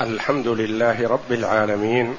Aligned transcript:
الحمد 0.00 0.48
لله 0.48 1.08
رب 1.08 1.32
العالمين 1.32 2.16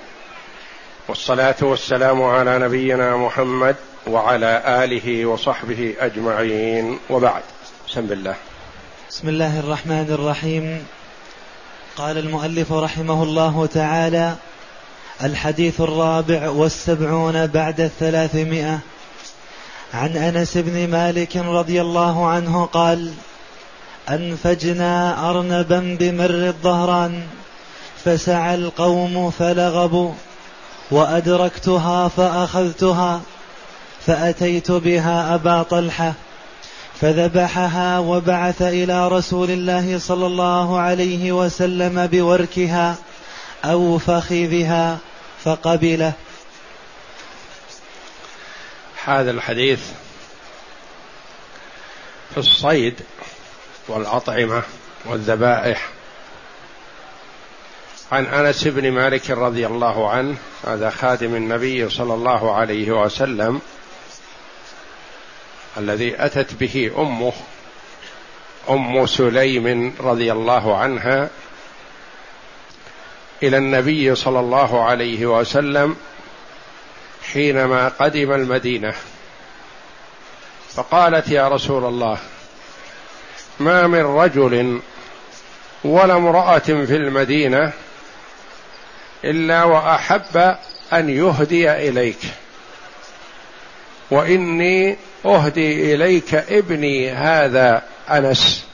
والصلاة 1.08 1.56
والسلام 1.62 2.24
على 2.24 2.60
نبينا 2.60 3.18
محمد 3.18 3.76
وعلى 4.08 4.64
آله 4.84 5.26
وصحبه 5.26 5.94
أجمعين. 6.00 7.00
وبعد 7.10 7.42
بسم 7.88 8.00
الله. 8.00 8.36
بسم 9.10 9.30
الله 9.30 9.60
الرحمن 9.60 10.08
الرحيم. 10.10 10.86
قال 11.98 12.18
المؤلف 12.18 12.72
رحمه 12.72 13.24
الله 13.24 13.66
تعالى 13.66 14.36
الحديث 15.24 15.82
الرابع 15.82 16.50
والسبعون 16.50 17.48
بعد 17.48 17.82
الثلاثمائة. 17.82 18.80
عن 19.94 20.18
أنس 20.18 20.58
بن 20.58 20.92
مالك 20.92 21.38
رضي 21.38 21.82
الله 21.82 22.28
عنه 22.28 22.66
قال 22.66 23.14
أنفجنا 24.10 25.30
أرنبا 25.30 25.98
بمر 26.00 26.48
الظهران. 26.48 27.24
فسعى 28.06 28.56
القوم 28.56 29.32
فلغبوا 29.32 30.14
وأدركتها 30.92 32.08
فأخذتها 32.08 33.22
فأتيت 34.06 34.72
بها 34.72 35.36
أبا 35.36 35.64
طلحة 35.64 36.14
فذبحها 37.02 38.00
وبعث 38.00 38.62
إلى 38.62 39.08
رسول 39.08 39.52
الله 39.52 40.00
صلى 40.00 40.26
الله 40.26 40.80
عليه 40.80 41.32
وسلم 41.32 42.08
بوركها 42.08 42.96
أو 43.66 43.98
فخذها 43.98 44.98
فقبله. 45.44 46.14
هذا 49.06 49.32
الحديث 49.32 49.80
في 52.34 52.38
الصيد 52.38 53.02
والأطعمة 53.88 54.64
والذبائح 55.06 55.95
عن 58.16 58.26
أنس 58.26 58.68
بن 58.68 58.92
مالك 58.92 59.32
رضي 59.32 59.68
الله 59.68 60.10
عنه 60.10 60.36
هذا 60.68 60.90
خادم 60.90 61.36
النبي 61.36 61.90
صلى 61.90 62.14
الله 62.14 62.56
عليه 62.56 62.92
وسلم 62.92 63.62
الذي 65.78 66.26
أتت 66.26 66.54
به 66.54 66.92
أمه 66.98 67.34
أم 68.70 69.06
سليم 69.06 69.96
رضي 70.00 70.32
الله 70.32 70.78
عنها 70.78 71.30
إلى 73.44 73.58
النبي 73.58 74.16
صلى 74.16 74.40
الله 74.40 74.84
عليه 74.84 75.26
وسلم 75.26 75.96
حينما 77.34 77.88
قدم 77.88 78.32
المدينة. 78.32 78.94
فقالت 80.70 81.30
يا 81.30 81.48
رسول 81.48 81.86
الله 81.86 82.18
ما 83.60 83.88
من 83.88 84.02
رجل 84.02 84.82
ولا 85.84 86.16
امرأة 86.16 86.60
في 86.60 86.96
المدينة 86.96 87.74
إلا 89.26 89.64
وأحب 89.64 90.56
أن 90.94 91.10
يهدي 91.10 91.72
إليك. 91.72 92.20
وإني 94.12 94.98
أهدي 95.26 95.96
إليك 95.96 96.36
ابني 96.36 97.12
هذا 97.12 97.84
أنس 98.10 98.66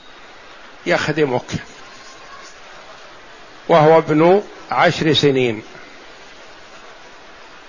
يخدمك. 0.86 1.52
وهو 3.70 3.98
ابن 3.98 4.44
عشر 4.72 5.14
سنين. 5.14 5.62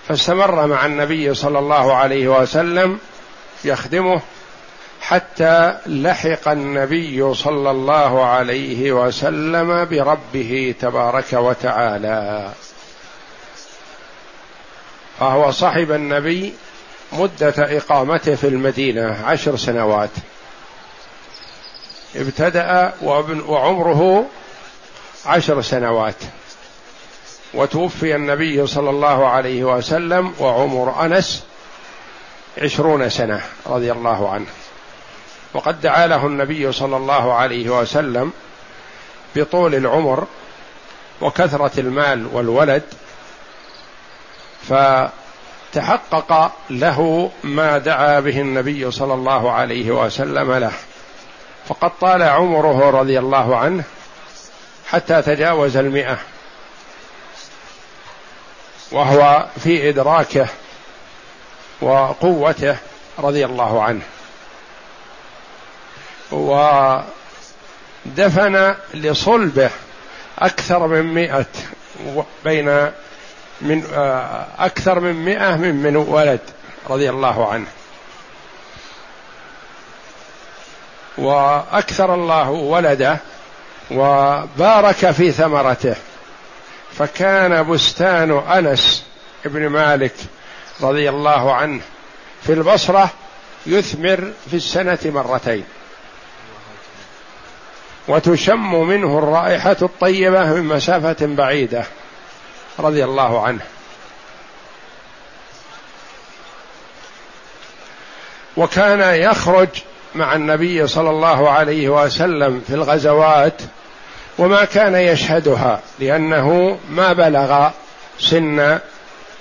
فاستمر 0.08 0.66
مع 0.66 0.86
النبي 0.86 1.34
صلى 1.34 1.58
الله 1.58 1.94
عليه 1.94 2.28
وسلم 2.28 2.98
يخدمه 3.64 4.20
حتى 5.00 5.78
لحق 5.86 6.48
النبي 6.48 7.34
صلى 7.34 7.70
الله 7.70 8.24
عليه 8.24 8.92
وسلم 8.92 9.84
بربه 9.84 10.74
تبارك 10.80 11.32
وتعالى. 11.32 12.52
فهو 15.18 15.50
صاحب 15.50 15.92
النبي 15.92 16.54
مدة 17.12 17.54
إقامته 17.58 18.34
في 18.34 18.48
المدينة 18.48 19.16
عشر 19.24 19.56
سنوات. 19.56 20.10
ابتدأ 22.16 22.92
وعمره 23.48 24.26
عشر 25.26 25.62
سنوات. 25.62 26.14
وتوفي 27.54 28.16
النبي 28.16 28.66
صلى 28.66 28.90
الله 28.90 29.28
عليه 29.28 29.64
وسلم 29.64 30.34
وعمر 30.38 31.04
أنس 31.04 31.44
عشرون 32.58 33.08
سنة 33.10 33.40
رضي 33.66 33.92
الله 33.92 34.30
عنه. 34.30 34.46
وقد 35.54 35.80
دعا 35.80 36.06
له 36.06 36.26
النبي 36.26 36.72
صلى 36.72 36.96
الله 36.96 37.34
عليه 37.34 37.80
وسلم 37.80 38.32
بطول 39.36 39.74
العمر 39.74 40.26
وكثرة 41.20 41.80
المال 41.80 42.26
والولد 42.32 42.82
فتحقق 44.68 46.52
له 46.70 47.30
ما 47.44 47.78
دعا 47.78 48.20
به 48.20 48.40
النبي 48.40 48.90
صلى 48.90 49.14
الله 49.14 49.52
عليه 49.52 49.90
وسلم 49.90 50.52
له. 50.52 50.72
فقد 51.68 51.90
طال 52.00 52.22
عمره 52.22 52.90
رضي 52.90 53.18
الله 53.18 53.56
عنه 53.56 53.84
حتى 54.88 55.22
تجاوز 55.22 55.76
المئة. 55.76 56.18
وهو 58.92 59.46
في 59.62 59.88
إدراكه 59.88 60.46
وقوته 61.80 62.76
رضي 63.18 63.44
الله 63.44 63.82
عنه. 63.82 64.02
ودفن 68.06 68.74
لصلبه 68.94 69.70
أكثر 70.38 70.86
من 70.86 71.14
مئة 71.14 71.46
بين 72.44 72.90
من 73.62 73.84
آه، 73.94 74.46
أكثر 74.58 75.00
من 75.00 75.24
مئة 75.24 75.56
من 75.56 75.74
من 75.74 75.96
ولد 75.96 76.40
رضي 76.90 77.10
الله 77.10 77.52
عنه. 77.52 77.66
وأكثر 81.18 82.14
الله 82.14 82.50
ولده 82.50 83.18
وبارك 83.90 85.10
في 85.10 85.32
ثمرته. 85.32 85.96
فكان 86.92 87.68
بستان 87.70 88.30
أنس 88.30 89.04
بن 89.44 89.66
مالك 89.66 90.14
رضي 90.80 91.08
الله 91.08 91.54
عنه 91.54 91.80
في 92.42 92.52
البصرة 92.52 93.10
يثمر 93.66 94.32
في 94.50 94.56
السنة 94.56 94.98
مرتين. 95.04 95.64
وتشم 98.08 98.88
منه 98.88 99.18
الرائحة 99.18 99.76
الطيبة 99.82 100.44
من 100.44 100.64
مسافة 100.64 101.26
بعيدة. 101.26 101.84
رضي 102.82 103.04
الله 103.04 103.46
عنه. 103.46 103.60
وكان 108.56 109.14
يخرج 109.14 109.68
مع 110.14 110.34
النبي 110.34 110.86
صلى 110.86 111.10
الله 111.10 111.50
عليه 111.50 111.88
وسلم 111.88 112.62
في 112.66 112.74
الغزوات 112.74 113.62
وما 114.38 114.64
كان 114.64 114.94
يشهدها 114.94 115.80
لأنه 115.98 116.78
ما 116.90 117.12
بلغ 117.12 117.70
سن 118.18 118.78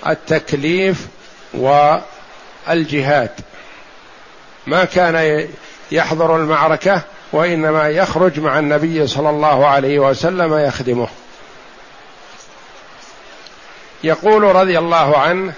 التكليف 0.06 1.06
والجهاد. 1.54 3.30
ما 4.66 4.84
كان 4.84 5.48
يحضر 5.92 6.36
المعركة 6.36 7.02
وإنما 7.32 7.88
يخرج 7.88 8.40
مع 8.40 8.58
النبي 8.58 9.06
صلى 9.06 9.30
الله 9.30 9.66
عليه 9.66 9.98
وسلم 9.98 10.58
يخدمه. 10.58 11.08
يقول 14.04 14.42
رضي 14.42 14.78
الله 14.78 15.18
عنه 15.18 15.52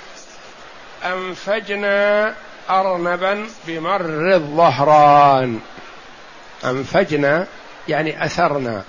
أنفجنا 1.05 2.34
ارنبا 2.71 3.49
بمر 3.66 4.34
الظهران. 4.34 5.60
أنفجنا 6.65 7.47
يعني 7.88 8.25
أثرنا. 8.25 8.83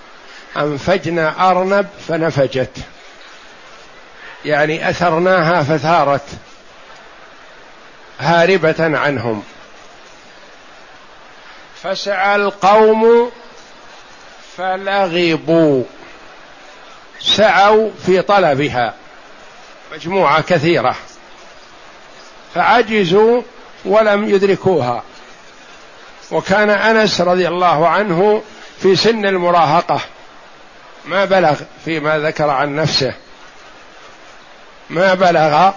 أنفجنا 0.57 1.51
أرنب 1.51 1.87
فنفجت. 2.07 2.77
يعني 4.45 4.89
أثرناها 4.89 5.63
فثارت. 5.63 6.29
هاربة 8.19 8.97
عنهم. 8.97 9.43
فسعى 11.83 12.35
القوم 12.35 13.31
فلغبوا. 14.57 15.83
سعوا 17.19 17.89
في 18.05 18.21
طلبها. 18.21 18.93
مجموعة 19.91 20.41
كثيرة. 20.41 20.95
فعجزوا 22.55 23.41
ولم 23.85 24.29
يدركوها. 24.29 25.03
وكان 26.31 26.69
أنس 26.69 27.21
رضي 27.21 27.47
الله 27.47 27.87
عنه 27.87 28.43
في 28.79 28.95
سن 28.95 29.25
المراهقة. 29.25 30.01
ما 31.05 31.25
بلغ 31.25 31.61
فيما 31.85 32.19
ذكر 32.19 32.49
عن 32.49 32.75
نفسه. 32.75 33.13
ما 34.89 35.13
بلغ 35.13 35.71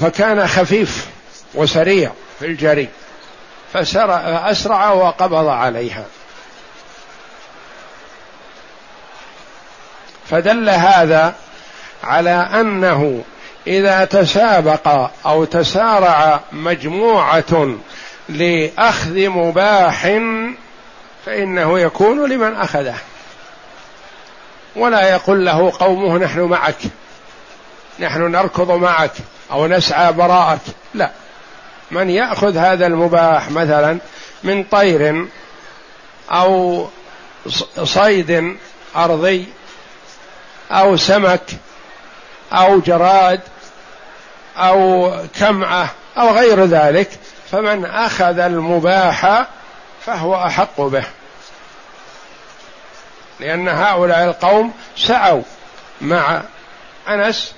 فكان 0.00 0.46
خفيف 0.46 1.06
وسريع 1.54 2.12
في 2.38 2.46
الجري. 2.46 2.88
فأسرع 3.72 4.90
وقبض 4.90 5.46
عليها. 5.46 6.04
فدل 10.30 10.68
هذا 10.70 11.34
على 12.04 12.30
أنه 12.30 13.24
إذا 13.66 14.04
تسابق 14.04 15.10
أو 15.26 15.44
تسارع 15.44 16.40
مجموعة 16.52 17.74
لأخذ 18.28 19.28
مباح 19.28 20.18
فإنه 21.26 21.80
يكون 21.80 22.30
لمن 22.30 22.54
أخذه. 22.54 22.96
ولا 24.76 25.10
يقول 25.10 25.46
له 25.46 25.72
قومه 25.78 26.18
نحن 26.18 26.40
معك 26.40 26.78
نحن 28.00 28.20
نركض 28.20 28.70
معك 28.70 29.12
أو 29.52 29.66
نسعى 29.66 30.12
براءك. 30.12 30.60
لا 30.94 31.10
من 31.90 32.10
يأخذ 32.10 32.56
هذا 32.56 32.86
المباح 32.86 33.50
مثلا 33.50 33.98
من 34.44 34.64
طير 34.64 35.26
أو 36.32 36.88
صيد 37.84 38.56
أرضي 38.96 39.46
أو 40.70 40.96
سمك 40.96 41.42
أو 42.52 42.80
جراد 42.80 43.40
أو 44.56 45.12
كمعة 45.38 45.90
أو 46.18 46.30
غير 46.30 46.64
ذلك 46.64 47.10
فمن 47.50 47.84
أخذ 47.84 48.38
المباح 48.38 49.46
فهو 50.06 50.46
أحق 50.46 50.80
به. 50.80 51.04
لأن 53.40 53.68
هؤلاء 53.68 54.24
القوم 54.24 54.72
سعوا 54.96 55.42
مع 56.00 56.42
أنس 57.08 57.54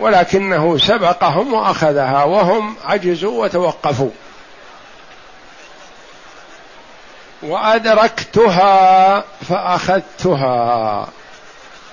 ولكنه 0.00 0.78
سبقهم 0.78 1.52
وأخذها 1.52 2.24
وهم 2.24 2.76
عجزوا 2.84 3.44
وتوقفوا. 3.44 4.10
وأدركتها 7.42 9.24
فأخذتها. 9.48 11.08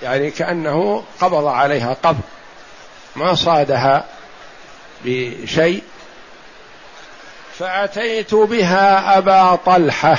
يعني 0.02 0.30
كأنه 0.30 1.04
قبض 1.20 1.46
عليها 1.46 1.96
قبض 2.02 2.20
ما 3.16 3.34
صادها 3.34 4.04
بشيء. 5.04 5.82
فأتيت 7.58 8.34
بها 8.34 9.18
أبا 9.18 9.58
طلحة. 9.66 10.16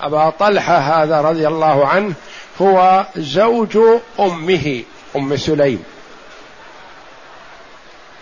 أبا 0.00 0.30
طلحة 0.30 0.78
هذا 0.78 1.20
رضي 1.20 1.48
الله 1.48 1.86
عنه 1.86 2.14
هو 2.62 3.06
زوج 3.16 3.78
أمه 4.20 4.82
أم 5.16 5.36
سليم. 5.36 5.84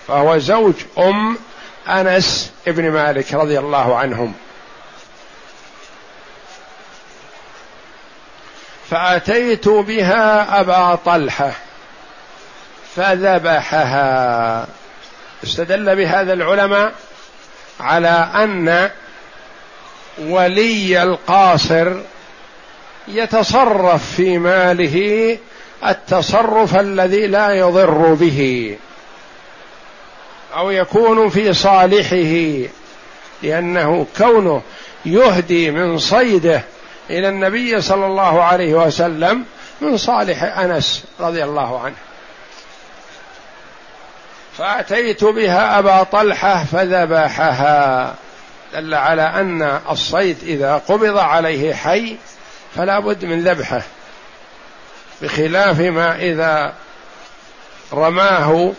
فهو 0.06 0.38
زوج 0.38 0.75
أم 0.98 1.38
أنس 1.88 2.52
بن 2.66 2.90
مالك 2.90 3.34
رضي 3.34 3.58
الله 3.58 3.96
عنهم. 3.96 4.34
فأتيت 8.90 9.69
بها 9.69 10.60
أبا 10.60 10.94
طلحة 10.94 11.52
فذبحها. 12.96 14.66
استدل 15.44 15.96
بهذا 15.96 16.32
العلماء 16.32 16.92
على 17.81 18.31
أن 18.34 18.90
ولي 20.19 21.02
القاصر 21.02 21.92
يتصرف 23.08 24.14
في 24.16 24.38
ماله 24.38 25.38
التصرف 25.86 26.76
الذي 26.76 27.26
لا 27.26 27.50
يضر 27.50 28.14
به 28.14 28.76
أو 30.56 30.70
يكون 30.70 31.28
في 31.28 31.52
صالحه 31.52 32.69
لأنه 33.43 34.06
كونه 34.19 34.62
يهدي 35.06 35.70
من 35.70 35.98
صيده 35.98 36.62
إلى 37.10 37.28
النبي 37.28 37.80
صلى 37.80 38.06
الله 38.06 38.42
عليه 38.42 38.74
وسلم 38.74 39.44
من 39.80 39.96
صالح 39.96 40.58
أنس 40.58 41.04
رضي 41.20 41.44
الله 41.44 41.80
عنه. 41.80 41.94
فأتيت 44.58 45.24
بها 45.24 45.78
أبا 45.78 46.02
طلحة 46.02 46.64
فذبحها. 46.64 48.14
دل 48.74 48.94
على 48.94 49.22
أن 49.22 49.80
الصيد 49.90 50.38
إذا 50.42 50.82
قبض 50.88 51.18
عليه 51.18 51.74
حي 51.74 52.16
فلا 52.76 52.98
بد 52.98 53.24
من 53.24 53.44
ذبحه. 53.44 53.82
بخلاف 55.22 55.80
ما 55.80 56.16
إذا 56.16 56.72
رماه 57.92 58.72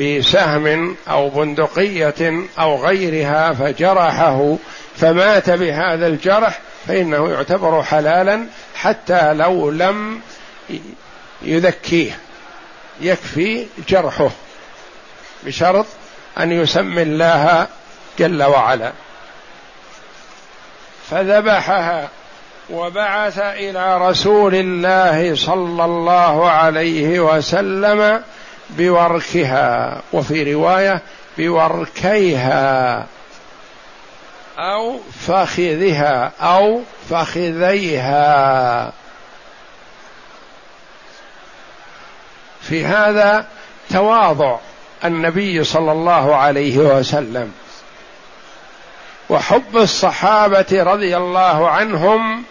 بسهم 0.00 0.96
أو 1.08 1.28
بندقية 1.28 2.42
أو 2.58 2.86
غيرها 2.86 3.52
فجرحه 3.52 4.56
فمات 4.96 5.50
بهذا 5.50 6.06
الجرح 6.06 6.60
فإنه 6.88 7.30
يعتبر 7.30 7.82
حلالا 7.82 8.46
حتى 8.74 9.34
لو 9.34 9.70
لم 9.70 10.20
يذكيه. 11.42 12.18
يكفي 13.00 13.66
جرحه 13.88 14.30
بشرط 15.44 15.86
أن 16.38 16.52
يسمي 16.52 17.02
الله 17.02 17.66
جل 18.18 18.42
وعلا. 18.42 18.92
فذبحها 21.10 22.08
وبعث 22.70 23.38
إلى 23.38 24.08
رسول 24.08 24.54
الله 24.54 25.34
صلى 25.34 25.84
الله 25.84 26.50
عليه 26.50 27.20
وسلم 27.20 28.22
بوركها 28.70 30.02
وفي 30.12 30.54
رواية 30.54 31.02
بوركيها. 31.38 33.06
أو 34.58 35.00
فخذها 35.26 36.32
أو 36.40 36.82
فخذيها 37.10 38.92
في 42.60 42.84
هذا 42.84 43.46
تواضع 43.90 44.58
النبي 45.04 45.64
صلى 45.64 45.92
الله 45.92 46.36
عليه 46.36 46.78
وسلم. 46.78 47.52
وحب 49.30 49.76
الصحابة 49.76 50.66
رضي 50.72 51.16
الله 51.16 51.70
عنهم 51.70 52.44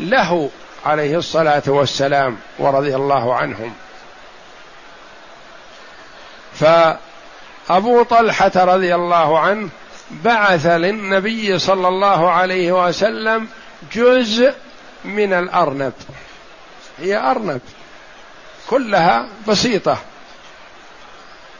له 0.00 0.50
عليه 0.86 1.16
الصلاة 1.16 1.62
والسلام 1.66 2.38
ورضي 2.58 2.96
الله 2.96 3.34
عنهم. 3.34 3.74
فأبو 6.54 8.02
طلحة 8.02 8.52
رضي 8.56 8.94
الله 8.94 9.38
عنه 9.38 9.68
بعث 10.10 10.66
للنبي 10.66 11.58
صلى 11.58 11.88
الله 11.88 12.30
عليه 12.30 12.86
وسلم 12.86 13.48
جزء 13.94 14.54
من 15.04 15.32
الأرنب. 15.32 15.92
هي 16.98 17.16
أرنب. 17.16 17.60
كلها 18.70 19.26
بسيطة. 19.48 19.98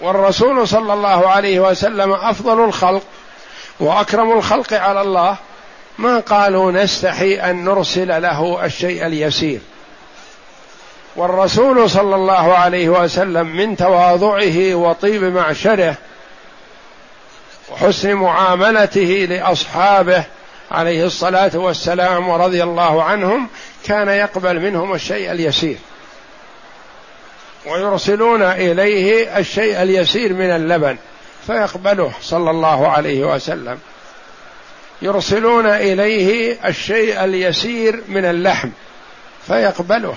والرسول 0.00 0.68
صلى 0.68 0.92
الله 0.92 1.28
عليه 1.28 1.60
وسلم 1.60 2.12
أفضل 2.12 2.64
الخلق 2.64 3.02
وأكرم 3.80 4.32
الخلق 4.38 4.72
على 4.72 5.00
الله. 5.00 5.36
ما 5.98 6.18
قالوا 6.18 6.72
نستحي 6.72 7.34
أن 7.34 7.64
نرسل 7.64 8.22
له 8.22 8.64
الشيء 8.64 9.06
اليسير. 9.06 9.60
والرسول 11.16 11.90
صلى 11.90 12.14
الله 12.14 12.54
عليه 12.54 12.88
وسلم 12.88 13.46
من 13.46 13.76
تواضعه 13.76 14.74
وطيب 14.74 15.22
معشره 15.22 15.94
وحسن 17.70 18.14
معاملته 18.14 19.26
لأصحابه 19.30 20.24
عليه 20.70 21.06
الصلاة 21.06 21.50
والسلام 21.54 22.28
ورضي 22.28 22.62
الله 22.62 23.02
عنهم 23.02 23.48
كان 23.84 24.08
يقبل 24.08 24.60
منهم 24.60 24.94
الشيء 24.94 25.32
اليسير. 25.32 25.76
ويرسلون 27.66 28.42
إليه 28.42 29.38
الشيء 29.38 29.82
اليسير 29.82 30.32
من 30.32 30.50
اللبن 30.50 30.96
فيقبله 31.46 32.12
صلى 32.22 32.50
الله 32.50 32.88
عليه 32.88 33.24
وسلم. 33.34 33.78
يرسلون 35.02 35.66
إليه 35.66 36.58
الشيء 36.68 37.24
اليسير 37.24 38.02
من 38.08 38.24
اللحم 38.24 38.68
فيقبله. 39.46 40.14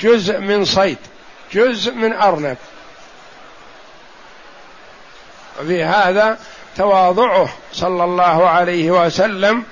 جزء 0.00 0.38
من 0.38 0.64
صيد 0.64 0.98
جزء 1.52 1.94
من 1.94 2.12
أرنب. 2.12 2.56
في 5.66 5.84
هذا 5.84 6.38
تواضعه 6.76 7.48
صلى 7.72 8.04
الله 8.04 8.48
عليه 8.48 8.90
وسلم 8.90 9.64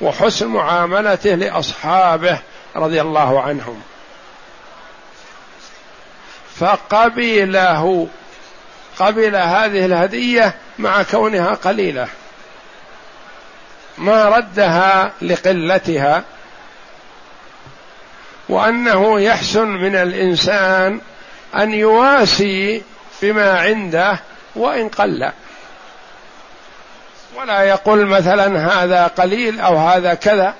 وحسن 0.00 0.46
معاملته 0.46 1.34
لأصحابه 1.34 2.38
رضي 2.76 3.00
الله 3.00 3.42
عنهم. 3.42 3.82
فقبله 6.56 8.08
قبل 8.98 9.36
هذه 9.36 9.84
الهدية 9.84 10.54
مع 10.78 11.02
كونها 11.02 11.54
قليلة. 11.54 12.08
ما 13.98 14.24
ردها 14.28 15.12
لقلتها 15.22 16.24
وأنه 18.48 19.20
يحسن 19.20 19.68
من 19.68 19.96
الإنسان 19.96 21.00
أن 21.54 21.74
يواسي 21.74 22.82
بما 23.22 23.60
عنده 23.60 24.20
وإن 24.58 24.88
قل. 24.88 25.30
ولا 27.36 27.62
يقول 27.62 28.06
مثلا 28.06 28.72
هذا 28.84 29.06
قليل 29.06 29.60
أو 29.60 29.76
هذا 29.76 30.14
كذا. 30.14 30.54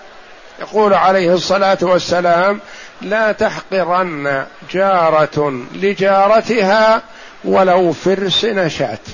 يقول 0.61 0.95
عليه 0.95 1.35
الصلاة 1.35 1.79
والسلام 1.83 2.61
لا 3.01 3.33
تحقرن 3.33 4.47
جارة 4.71 5.67
لجارتها 5.75 7.03
ولو 7.45 7.93
فرس 7.93 8.45
نشأت. 8.45 9.09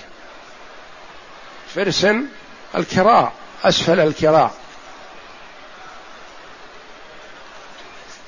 فرس 1.75 2.07
الكراع 2.75 3.33
أسفل 3.65 4.01
الكراع 4.01 4.51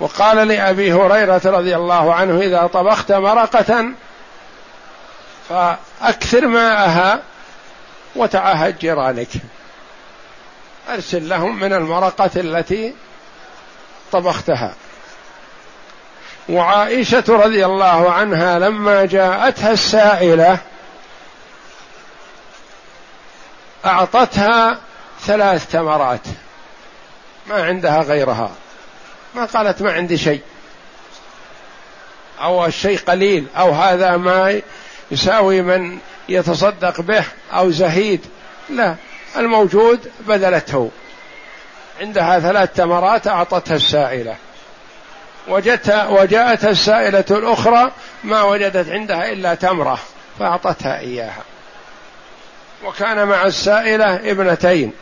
وقال 0.00 0.48
لأبي 0.48 0.92
هريرة 0.92 1.40
رضي 1.44 1.76
الله 1.76 2.14
عنه 2.14 2.40
إذا 2.40 2.66
طبخت 2.66 3.12
مرقة 3.12 3.84
فأكثر 5.48 6.46
ماءها 6.46 7.22
وتعهد 8.16 8.78
جيرانك. 8.78 9.28
أرسل 10.88 11.28
لهم 11.28 11.60
من 11.60 11.72
المرقة 11.72 12.30
التي 12.36 12.94
طبختها. 14.12 14.74
وعائشة 16.48 17.24
رضي 17.28 17.66
الله 17.66 18.12
عنها 18.12 18.58
لما 18.58 19.04
جاءتها 19.04 19.72
السائلة 19.72 20.58
أعطتها 23.86 24.78
ثلاث 25.20 25.72
تمرات. 25.72 26.26
ما 27.46 27.64
عندها 27.64 28.02
غيرها. 28.02 28.50
ما 29.34 29.44
قالت 29.44 29.82
ما 29.82 29.92
عندي 29.92 30.18
شيء. 30.18 30.42
أو 32.40 32.66
الشيء 32.66 32.98
قليل. 32.98 33.46
أو 33.56 33.70
هذا 33.70 34.16
ما 34.16 34.60
يساوي 35.10 35.62
من 35.62 35.98
يتصدق 36.28 37.00
به 37.00 37.24
أو 37.52 37.70
زهيد. 37.70 38.20
لا 38.70 38.94
الموجود 39.36 40.12
بذلته. 40.20 40.90
عندها 42.00 42.40
ثلاث 42.40 42.72
تمرات 42.74 43.26
أعطتها 43.26 43.74
السائلة. 43.74 44.36
وجدت 45.48 46.06
وجاءت 46.10 46.64
السائلة 46.64 47.24
الأخرى 47.30 47.92
ما 48.24 48.42
وجدت 48.42 48.88
عندها 48.90 49.32
إلا 49.32 49.54
تمرة 49.54 49.98
فأعطتها 50.38 50.98
إياها. 50.98 51.42
وكان 52.84 53.28
مع 53.28 53.44
السائلة 53.46 54.16
ابنتين. 54.16 54.92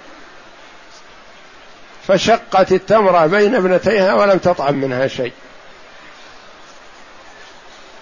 فشقت 2.08 2.72
التمرة 2.72 3.26
بين 3.26 3.54
ابنتيها 3.54 4.14
ولم 4.14 4.38
تطعم 4.38 4.74
منها 4.74 5.08
شيء. 5.08 5.32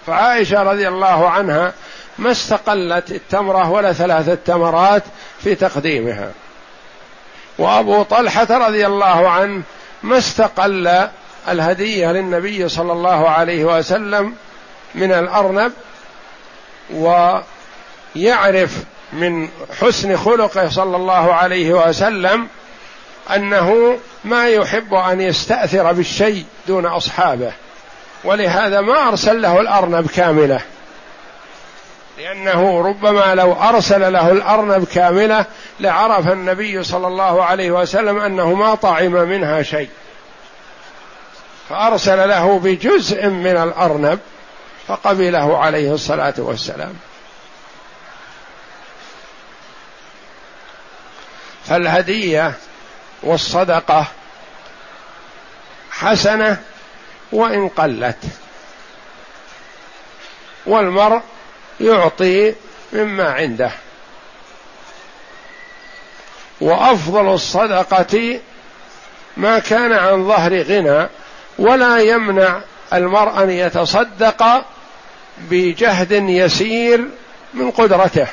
فعائشة 0.06 0.62
رضي 0.62 0.88
الله 0.88 1.30
عنها 1.30 1.72
ما 2.18 2.30
استقلت 2.30 3.10
التمرة 3.10 3.70
ولا 3.70 3.92
ثلاثة 3.92 4.34
تمرات 4.34 5.02
في 5.42 5.54
تقديمها. 5.54 6.30
وأبو 7.58 8.02
طلحة 8.02 8.46
رضي 8.50 8.86
الله 8.86 9.28
عنه 9.28 9.62
ما 10.02 10.18
استقل 10.18 11.08
الهدية 11.48 12.12
للنبي 12.12 12.68
صلى 12.68 12.92
الله 12.92 13.28
عليه 13.28 13.64
وسلم 13.64 14.34
من 14.94 15.12
الأرنب 15.12 15.72
ويعرف 16.94 18.70
من 19.12 19.48
حسن 19.80 20.16
خلقه 20.16 20.68
صلى 20.68 20.96
الله 20.96 21.34
عليه 21.34 21.72
وسلم 21.72 22.48
أنه 23.34 23.98
ما 24.24 24.48
يحب 24.48 24.94
أن 24.94 25.20
يستأثر 25.20 25.92
بالشيء 25.92 26.44
دون 26.68 26.86
أصحابه. 26.86 27.52
ولهذا 28.24 28.80
ما 28.80 29.08
أرسل 29.08 29.42
له 29.42 29.60
الأرنب 29.60 30.06
كاملة. 30.06 30.60
لأنه 32.18 32.88
ربما 32.88 33.34
لو 33.34 33.52
أرسل 33.52 34.12
له 34.12 34.32
الارنب 34.32 34.84
كامله 34.84 35.46
لعرف 35.80 36.28
النبي 36.28 36.82
صلى 36.82 37.06
الله 37.06 37.44
عليه 37.44 37.70
وسلم 37.70 38.18
أنه 38.18 38.54
ما 38.54 38.74
طعم 38.74 39.12
منها 39.12 39.62
شيء. 39.62 39.88
فأرسل 41.68 42.28
له 42.28 42.58
بجزء 42.58 43.26
من 43.26 43.56
الأرنب 43.56 44.18
فقبله 44.88 45.58
عليه 45.58 45.94
الصلاة 45.94 46.34
والسلام. 46.38 46.94
فالهدية 51.64 52.52
والصدقة 53.22 54.06
حسنة 55.90 56.62
وإن 57.32 57.68
قلت. 57.68 58.18
والمرء 60.66 61.20
يعطي 61.80 62.54
مما 62.92 63.32
عنده. 63.32 63.70
وأفضل 66.60 67.34
الصدقة 67.34 68.40
ما 69.36 69.58
كان 69.58 69.92
عن 69.92 70.28
ظهر 70.28 70.62
غنى 70.62 71.08
ولا 71.58 71.98
يمنع 71.98 72.60
المرء 72.92 73.42
أن 73.42 73.50
يتصدق 73.50 74.64
بجهد 75.38 76.12
يسير 76.12 77.08
من 77.54 77.70
قدرته. 77.70 78.26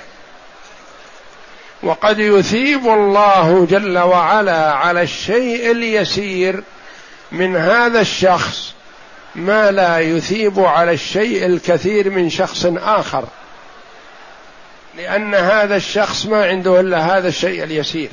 وقد 1.83 2.19
يثيب 2.19 2.87
الله 2.87 3.67
جل 3.69 3.97
وعلا 3.97 4.73
على 4.73 5.01
الشيء 5.01 5.71
اليسير 5.71 6.63
من 7.31 7.55
هذا 7.55 8.01
الشخص 8.01 8.73
ما 9.35 9.71
لا 9.71 9.99
يثيب 9.99 10.59
على 10.59 10.91
الشيء 10.91 11.45
الكثير 11.45 12.09
من 12.09 12.29
شخص 12.29 12.65
آخر. 12.77 13.23
لأن 14.97 15.35
هذا 15.35 15.75
الشخص 15.75 16.25
ما 16.25 16.45
عنده 16.45 16.79
إلا 16.79 17.17
هذا 17.17 17.27
الشيء 17.27 17.63
اليسير. 17.63 18.09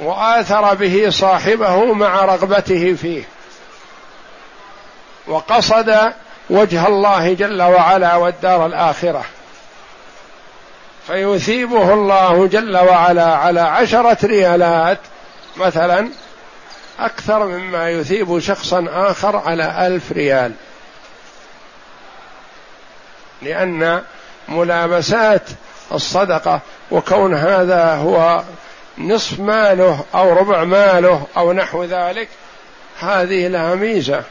وآثر 0.00 0.74
به 0.74 1.10
صاحبه 1.10 1.92
مع 1.92 2.24
رغبته 2.24 2.94
فيه. 2.94 3.22
وقصد 5.26 6.12
وجه 6.50 6.86
الله 6.86 7.32
جل 7.32 7.62
وعلا 7.62 8.16
والدار 8.16 8.66
الآخرة. 8.66 9.24
فيثيبه 11.06 11.94
الله 11.94 12.46
جل 12.46 12.76
وعلا 12.76 13.34
على 13.34 13.60
عشرة 13.60 14.26
ريالات 14.26 14.98
مثلا 15.56 16.08
أكثر 17.00 17.46
مما 17.46 17.90
يثيب 17.90 18.38
شخصا 18.38 18.86
آخر 18.90 19.36
على 19.36 19.86
ألف 19.86 20.12
ريال. 20.12 20.52
لأن 23.42 24.02
ملابسات 24.48 25.42
الصدقة 25.92 26.60
وكون 26.90 27.34
هذا 27.34 27.94
هو 27.94 28.42
نصف 28.98 29.40
ماله 29.40 30.04
أو 30.14 30.32
ربع 30.32 30.64
ماله 30.64 31.26
أو 31.36 31.52
نحو 31.52 31.84
ذلك 31.84 32.28
هذه 33.00 33.48
لها 33.48 33.74
ميزة. 33.74 34.22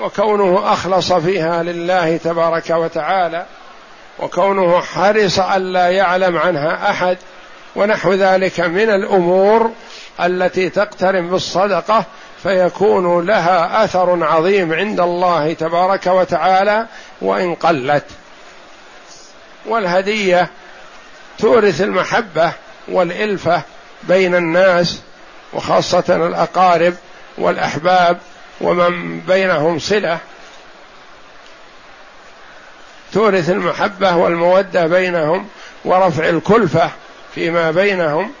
وكونه 0.00 0.72
أخلص 0.72 1.12
فيها 1.12 1.62
لله 1.62 2.16
تبارك 2.16 2.70
وتعالى 2.70 3.46
وكونه 4.18 4.80
حرص 4.80 5.38
ألا 5.38 5.88
يعلم 5.88 6.36
عنها 6.36 6.90
أحد 6.90 7.18
ونحو 7.76 8.12
ذلك 8.12 8.60
من 8.60 8.90
الأمور 8.90 9.70
التي 10.20 10.70
تقترن 10.70 11.28
بالصدقة 11.28 12.04
فيكون 12.42 13.26
لها 13.26 13.84
أثر 13.84 14.24
عظيم 14.24 14.72
عند 14.72 15.00
الله 15.00 15.52
تبارك 15.52 16.06
وتعالى 16.06 16.86
وإن 17.20 17.54
قلت. 17.54 18.04
والهدية 19.66 20.50
تورث 21.38 21.80
المحبة 21.80 22.52
والإلفة 22.88 23.62
بين 24.02 24.34
الناس 24.34 25.00
وخاصة 25.52 26.04
الأقارب 26.26 26.94
والأحباب 27.38 28.18
ومن 28.60 29.20
بينهم 29.20 29.78
صلة. 29.78 30.18
تورث 33.12 33.50
المحبة 33.50 34.16
والمودة 34.16 34.86
بينهم 34.86 35.48
ورفع 35.84 36.28
الكلفة 36.28 36.90
فيما 37.34 37.70
بينهم 37.70 38.32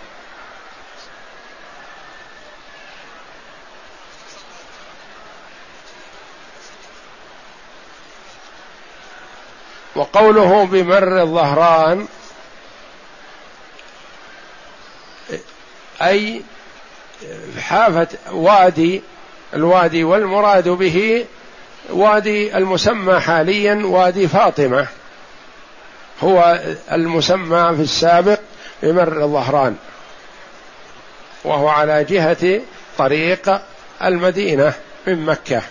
وقوله 9.98 10.64
بمر 10.64 11.22
الظهران 11.22 12.06
أي 16.02 16.42
حافة 17.60 18.08
وادي 18.32 19.02
الوادي 19.54 20.04
والمراد 20.04 20.68
به 20.68 21.26
وادي 21.90 22.56
المسمى 22.56 23.20
حاليا 23.20 23.82
وادي 23.84 24.28
فاطمة. 24.28 24.86
هو 26.22 26.60
المسمى 26.92 27.76
في 27.76 27.82
السابق 27.82 28.40
بمر 28.82 29.24
الظهران 29.24 29.76
وهو 31.44 31.68
على 31.68 32.04
جهة 32.04 32.60
طريق 32.98 33.60
المدينة 34.04 34.72
من 35.06 35.26
مكة. 35.26 35.62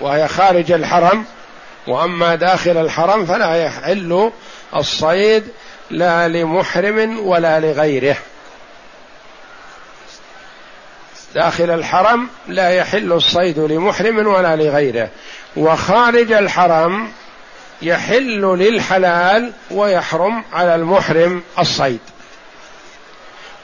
وهي 0.00 0.28
خارج 0.28 0.72
الحرم 0.72 1.24
وأما 1.86 2.34
داخل 2.34 2.76
الحرم 2.76 3.26
فلا 3.26 3.54
يحل 3.54 4.30
الصيد 4.76 5.44
لا 5.90 6.28
لمحرم 6.28 7.20
ولا 7.26 7.60
لغيره. 7.60 8.16
داخل 11.34 11.70
الحرم 11.70 12.28
لا 12.48 12.70
يحل 12.70 13.12
الصيد 13.12 13.58
لمحرم 13.58 14.26
ولا 14.26 14.56
لغيره. 14.56 15.08
وخارج 15.56 16.32
الحرم 16.32 17.12
يحل 17.82 18.40
للحلال 18.40 19.52
ويحرم 19.70 20.44
على 20.52 20.74
المحرم 20.74 21.42
الصيد. 21.58 22.00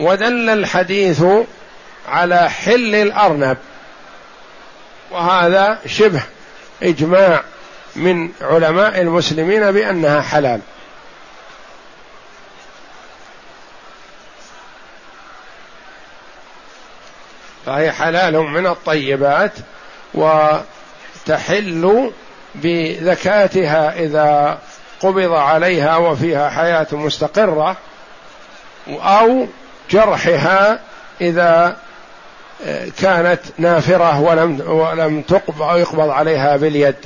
ودل 0.00 0.50
الحديث 0.50 1.22
على 2.08 2.50
حل 2.50 2.94
الأرنب. 2.94 3.56
وهذا 5.10 5.78
شبه 5.86 6.22
إجماع 6.82 7.42
من 7.96 8.30
علماء 8.40 9.00
المسلمين 9.00 9.72
بأنها 9.72 10.20
حلال. 10.20 10.60
فهي 17.66 17.92
حلال 17.92 18.38
من 18.38 18.66
الطيبات 18.66 19.52
وتحل 20.14 22.12
بذكاتها 22.54 23.98
إذا 23.98 24.58
قبض 25.00 25.32
عليها 25.32 25.96
وفيها 25.96 26.50
حياة 26.50 26.86
مستقرة 26.92 27.76
أو 28.88 29.46
جرحها 29.90 30.80
إذا 31.20 31.76
كانت 32.98 33.40
نافرة 33.58 34.20
ولم 34.20 34.60
ولم 34.60 35.24
يقبض 35.60 36.10
عليها 36.10 36.56
باليد 36.56 36.96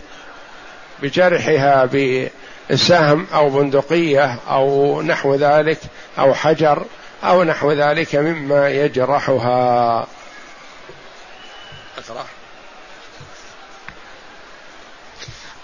بجرحها 1.02 1.88
بسهم 2.71 3.26
أو 3.35 3.50
بندقية 3.50 4.38
أو 4.50 5.02
نحو 5.02 5.35
ذلك 5.35 5.78
أو 6.19 6.35
حجر 6.35 6.85
أو 7.25 7.45
نحو 7.45 7.73
ذلك 7.73 8.14
مما 8.14 8.69
يجرحها. 8.69 10.07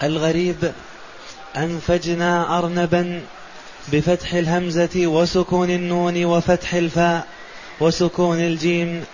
الغريب 0.03 0.73
أنفجنا 1.57 2.59
أرنبا 2.59 3.21
بفتح 3.87 4.33
الهمزة 4.33 5.07
وسكون 5.07 5.69
النون 5.69 6.25
وفتح 6.25 6.73
الفاء 6.73 7.27
وسكون 7.79 8.39
الجيم 8.39 9.05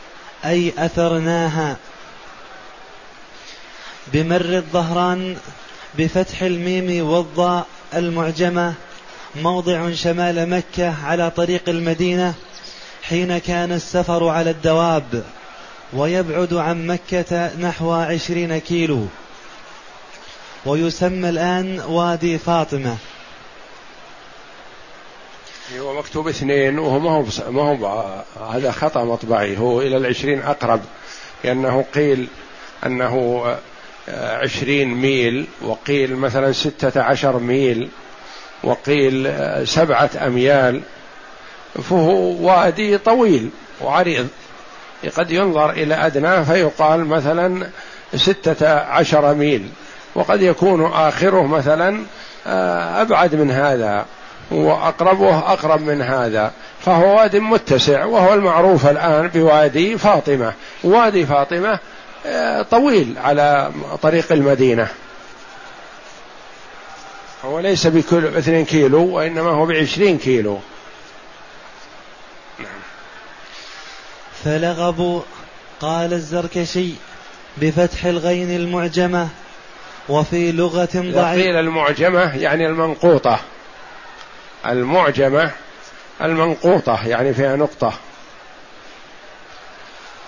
أي 0.45 0.73
أثرناها 0.77 1.77
بمر 4.07 4.41
الظهران 4.41 5.37
بفتح 5.97 6.41
الميم 6.41 7.07
والضاء 7.09 7.67
المعجمة 7.93 8.73
موضع 9.35 9.93
شمال 9.93 10.49
مكة 10.49 11.05
على 11.05 11.31
طريق 11.31 11.69
المدينة 11.69 12.33
حين 13.03 13.37
كان 13.37 13.71
السفر 13.71 14.27
على 14.27 14.49
الدواب 14.49 15.23
ويبعد 15.93 16.53
عن 16.53 16.87
مكة 16.87 17.55
نحو 17.55 17.91
عشرين 17.91 18.57
كيلو. 18.57 19.07
ويسمى 20.65 21.29
الآن 21.29 21.79
وادي 21.79 22.37
فاطمة. 22.37 22.97
هو 25.79 25.93
مكتوب 25.93 26.27
اثنين 26.27 26.79
وهو 26.79 26.99
ما 26.99 27.11
هو 27.11 27.25
ما 27.51 27.61
هو 27.61 28.03
هذا 28.51 28.71
خطأ 28.71 29.03
مطبعي. 29.03 29.57
هو 29.57 29.81
إلى 29.81 29.97
العشرين 29.97 30.41
أقرب 30.41 30.81
لأنه 31.43 31.85
قيل 31.95 32.27
أنه 32.85 33.43
عشرين 34.09 34.93
ميل 34.93 35.47
وقيل 35.61 36.15
مثلا 36.15 36.51
ستة 36.51 37.01
عشر 37.01 37.39
ميل 37.39 37.89
وقيل 38.63 39.33
سبعة 39.67 40.09
أميال. 40.21 40.81
فهو 41.83 42.47
وادي 42.47 42.97
طويل 42.97 43.49
وعريض. 43.81 44.27
قد 45.17 45.31
ينظر 45.31 45.69
إلى 45.69 45.95
أدناه 45.95 46.43
فيقال 46.43 47.05
مثلا 47.05 47.69
ستة 48.15 48.69
عشر 48.69 49.33
ميل. 49.33 49.69
وقد 50.15 50.41
يكون 50.41 50.85
آخره 50.85 51.47
مثلا 51.47 52.03
آه، 52.47 53.01
أبعد 53.01 53.35
من 53.35 53.51
هذا. 53.51 54.05
وأقربه 54.51 55.37
أقرب 55.37 55.81
من 55.81 56.01
هذا 56.01 56.51
فهو 56.85 57.17
واد 57.17 57.35
متسع 57.35 58.05
وهو 58.05 58.33
المعروف 58.33 58.85
الآن 58.85 59.27
بوادي 59.27 59.97
فاطمة. 59.97 60.53
وادي 60.83 61.25
فاطمة 61.25 61.79
آه، 62.25 62.61
طويل 62.61 63.15
على 63.17 63.71
طريق 64.01 64.31
المدينة. 64.31 64.87
هو 67.45 67.59
ليس 67.59 67.87
بكل 67.87 68.25
اثنين 68.25 68.65
كيلو 68.65 69.03
وإنما 69.05 69.49
هو 69.49 69.65
بعشرين 69.65 70.17
كيلو. 70.17 70.59
فلغبوا 74.43 75.21
قال 75.79 76.13
الزركشي 76.13 76.89
بفتح 77.57 78.05
الغين 78.05 78.55
المعجمة 78.55 79.27
وفي 80.09 80.51
لغة 80.51 80.89
ضعيفة 80.95 81.31
قيل 81.31 81.55
المعجمة 81.55 82.35
يعني 82.35 82.67
المنقوطة. 82.67 83.39
المعجمة 84.65 85.51
المنقوطة 86.21 87.07
يعني 87.07 87.33
فيها 87.33 87.55
نقطة. 87.55 87.93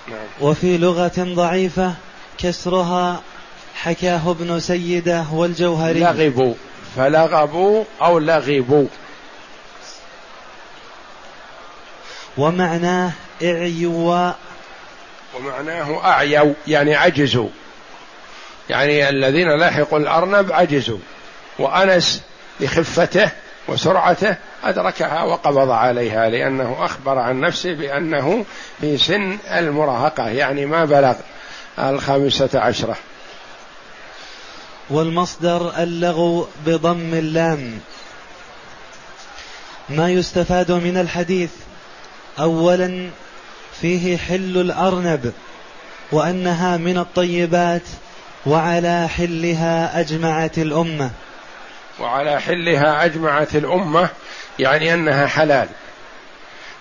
نعم. 0.07 0.27
وفي 0.41 0.77
لغة 0.77 1.13
ضعيفة 1.17 1.93
كسرها 2.37 3.21
حكاه 3.75 4.31
ابن 4.31 4.59
سيدة 4.59 5.25
والجوهري. 5.31 5.99
لغبوا 5.99 6.53
فلغبوا 6.95 7.83
أو 8.01 8.19
لغبوا. 8.19 8.87
ومعناه 12.37 13.11
اعيوا. 13.43 14.31
ومعناه 15.35 16.05
أعيوا 16.05 16.53
يعني 16.67 16.95
عجزوا. 16.95 17.49
يعني 18.69 19.09
الذين 19.09 19.59
لاحقوا 19.59 19.99
الأرنب 19.99 20.51
عجزوا. 20.51 20.99
وأنس 21.59 22.21
لخفته 22.59 23.31
وسرعته 23.67 24.35
أدركها 24.63 25.23
وقبض 25.23 25.69
عليها 25.69 26.29
لأنه 26.29 26.77
أخبر 26.79 27.17
عن 27.17 27.39
نفسه 27.39 27.73
بأنه 27.73 28.45
في 28.81 28.97
سن 28.97 29.37
المراهقة 29.51 30.27
يعني 30.27 30.65
ما 30.65 30.85
بلغ 30.85 31.13
الخامسة 31.79 32.49
عشرة. 32.59 32.97
والمصدر 34.89 35.83
اللغو 35.83 36.47
بضم 36.65 37.13
اللام. 37.13 37.79
ما 39.89 40.09
يستفاد 40.09 40.71
من 40.71 40.97
الحديث؟ 40.97 41.49
اولا 42.39 43.09
فيه 43.81 44.17
حل 44.17 44.57
الأرنب 44.57 45.33
وأنها 46.11 46.77
من 46.77 46.97
الطيبات 46.97 47.81
وعلى 48.45 49.07
حلها 49.07 49.99
أجمعت 49.99 50.57
الأمة. 50.57 51.11
وعلى 51.99 52.41
حلها 52.41 53.05
أجمعت 53.05 53.55
الأمة 53.55 54.09
يعني 54.59 54.93
أنها 54.93 55.27
حلال. 55.27 55.67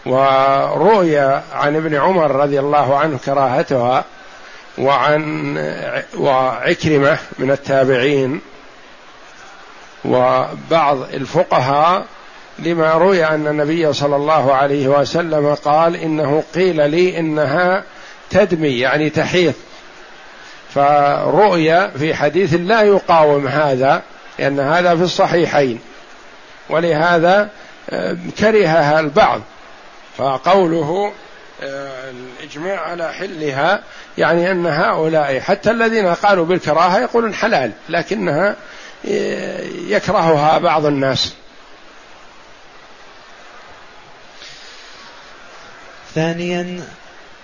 وروي 0.06 1.18
عن 1.52 1.76
ابن 1.76 1.94
عمر 1.94 2.30
رضي 2.30 2.60
الله 2.60 2.98
عنه 2.98 3.18
كراهتها 3.24 4.04
وعن 4.78 5.56
وعكرمة 6.18 7.18
من 7.38 7.50
التابعين 7.50 8.40
وبعض 10.04 10.98
الفقهاء 11.14 12.04
لما 12.58 12.92
روي 12.92 13.24
أن 13.24 13.46
النبي 13.46 13.92
صلى 13.92 14.16
الله 14.16 14.54
عليه 14.54 14.88
وسلم 14.88 15.54
قال 15.54 15.96
إنه 15.96 16.44
قيل 16.54 16.90
لي 16.90 17.18
إنها 17.18 17.84
تدمي 18.30 18.78
يعني 18.78 19.10
تحيط 19.10 19.54
فرؤي 20.74 21.90
في 21.90 22.14
حديث 22.14 22.54
لا 22.54 22.82
يقاوم 22.82 23.46
هذا 23.46 24.02
لأن 24.38 24.60
هذا 24.60 24.96
في 24.96 25.02
الصحيحين 25.02 25.80
ولهذا 26.70 27.50
آه، 27.90 28.16
كرهها 28.38 29.00
البعض. 29.00 29.40
فقوله 30.16 31.12
آه، 31.62 32.10
الإجماع 32.10 32.80
على 32.80 33.12
حلها 33.12 33.82
يعني 34.18 34.50
أن 34.50 34.66
هؤلاء 34.66 35.40
حتى 35.40 35.70
الذين 35.70 36.14
قالوا 36.14 36.44
بالكراهة 36.44 36.98
يقولون 36.98 37.34
حلال 37.34 37.72
لكنها 37.88 38.56
آه، 39.08 39.60
يكرهها 39.88 40.58
بعض 40.58 40.86
الناس. 40.86 41.32
ثانيا 46.14 46.84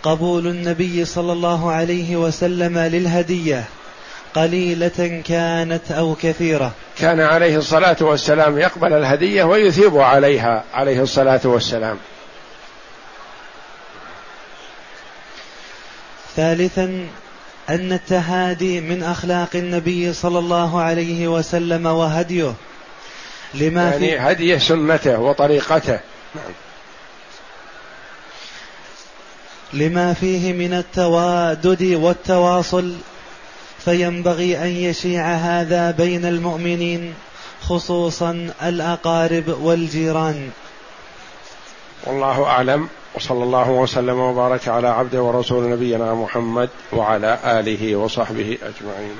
قبول 0.02 0.46
النبي 0.46 1.04
صلى 1.04 1.32
الله 1.32 1.72
عليه 1.72 2.16
وسلم 2.16 2.78
للهدية. 2.78 3.64
قليلة 4.34 5.22
كانت 5.26 5.92
أو 5.92 6.14
كثيرة. 6.14 6.72
كان 6.98 7.20
عليه 7.20 7.56
الصلاة 7.56 7.96
والسلام 8.00 8.58
يقبل 8.58 8.92
الهدية 8.92 9.44
ويثيب 9.44 9.98
عليها 9.98 10.64
عليه 10.74 11.02
الصلاة 11.02 11.40
والسلام. 11.44 11.98
ثالثا 16.36 17.06
أن 17.68 17.92
التهادي 17.92 18.80
من 18.80 19.02
أخلاق 19.02 19.48
النبي 19.54 20.12
صلى 20.12 20.38
الله 20.38 20.80
عليه 20.80 21.28
وسلم 21.28 21.86
وهديه. 21.86 22.54
لما 23.54 23.90
يعني 23.90 23.98
في 23.98 24.18
هديه 24.18 24.58
سنته 24.58 25.18
وطريقته. 25.20 26.00
نعم. 26.34 26.52
لما 29.72 30.14
فيه 30.14 30.52
من 30.52 30.72
التوادد 30.72 31.82
والتواصل 31.82 32.94
فينبغي 33.84 34.62
أن 34.62 34.68
يشيع 34.68 35.26
هذا 35.26 35.90
بين 35.90 36.24
المؤمنين 36.24 37.14
خصوصا 37.62 38.50
الأقارب 38.62 39.48
والجيران. 39.62 40.50
والله 42.06 42.44
أعلم 42.44 42.88
وصلى 43.14 43.44
الله 43.44 43.70
وسلم 43.70 44.18
وبارك 44.18 44.68
على 44.68 44.88
عبده 44.88 45.22
ورسول 45.22 45.70
نبينا 45.70 46.14
محمد 46.14 46.68
وعلى 46.92 47.38
آله 47.44 47.96
وصحبه 47.96 48.58
أجمعين. 48.62 49.16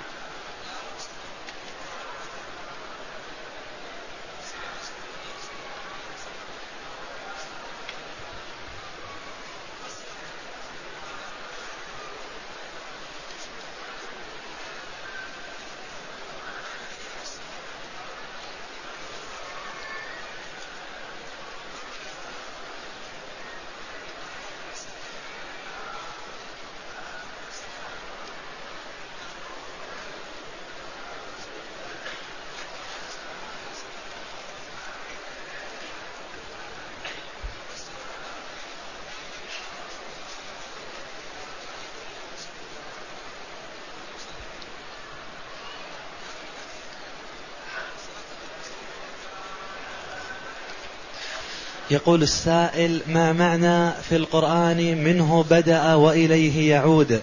يقول 51.91 52.23
السائل 52.23 53.01
ما 53.07 53.33
معنى 53.33 53.91
في 54.09 54.17
القرآن 54.17 55.05
منه 55.05 55.45
بدأ 55.51 55.95
وإليه 55.95 56.71
يعود؟ 56.71 57.23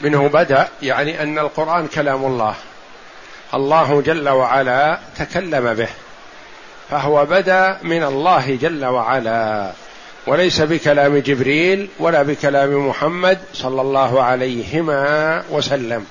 منه 0.00 0.28
بدأ 0.28 0.68
يعني 0.82 1.22
أن 1.22 1.38
القرآن 1.38 1.86
كلام 1.86 2.24
الله. 2.24 2.54
الله 3.54 4.02
جل 4.02 4.28
وعلا 4.28 4.98
تكلم 5.18 5.74
به. 5.74 5.88
فهو 6.90 7.24
بدأ 7.24 7.78
من 7.82 8.02
الله 8.02 8.58
جل 8.62 8.84
وعلا. 8.84 9.72
وليس 10.26 10.60
بكلام 10.60 11.18
جبريل 11.18 11.88
ولا 11.98 12.22
بكلام 12.22 12.88
محمد 12.88 13.38
صلى 13.54 13.80
الله 13.80 14.22
عليهما 14.22 15.42
وسلم. 15.50 16.06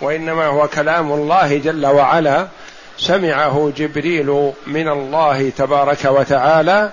وإنما 0.00 0.46
هو 0.46 0.68
كلام 0.68 1.12
الله 1.12 1.58
جل 1.58 1.86
وعلا. 1.86 2.48
سمعه 2.98 3.72
جبريل 3.76 4.52
من 4.66 4.88
الله 4.88 5.50
تبارك 5.56 6.04
وتعالى 6.04 6.90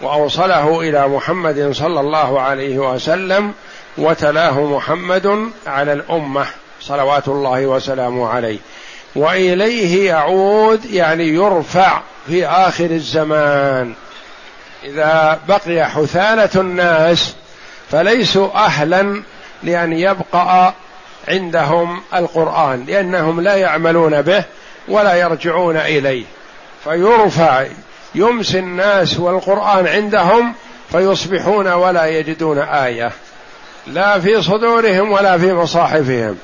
وأوصله 0.00 0.80
إلى 0.80 1.08
محمد 1.08 1.70
صلى 1.72 2.00
الله 2.00 2.40
عليه 2.40 2.78
وسلم 2.78 3.52
وتلاه 3.98 4.60
محمد 4.60 5.50
على 5.66 5.92
الأمة 5.92 6.46
صلوات 6.80 7.28
الله 7.28 7.66
وسلامه 7.66 8.28
عليه. 8.28 8.58
وإليه 9.16 10.08
يعود 10.08 10.84
يعني 10.84 11.28
يرفع 11.28 12.00
في 12.26 12.46
آخر 12.46 12.90
الزمان. 12.90 13.94
إذا 14.84 15.40
بقي 15.48 15.90
حثالة 15.90 16.60
الناس 16.60 17.34
فليسوا 17.90 18.54
أهلا 18.54 19.22
لأن 19.62 19.92
يبقى 19.92 20.74
عندهم 21.28 22.00
القرآن 22.14 22.84
لأنهم 22.88 23.40
لا 23.40 23.54
يعملون 23.54 24.22
به. 24.22 24.44
ولا 24.88 25.14
يرجعون 25.14 25.76
إليه. 25.76 26.24
فيرفع 26.84 27.66
يمسي 28.14 28.58
الناس 28.58 29.18
والقرآن 29.18 29.86
عندهم 29.86 30.54
فيصبحون 30.92 31.68
ولا 31.68 32.06
يجدون 32.06 32.58
آية. 32.58 33.12
لا 33.86 34.20
في 34.20 34.42
صدورهم 34.42 35.12
ولا 35.12 35.38
في 35.38 35.52
مصاحفهم. 35.52 36.38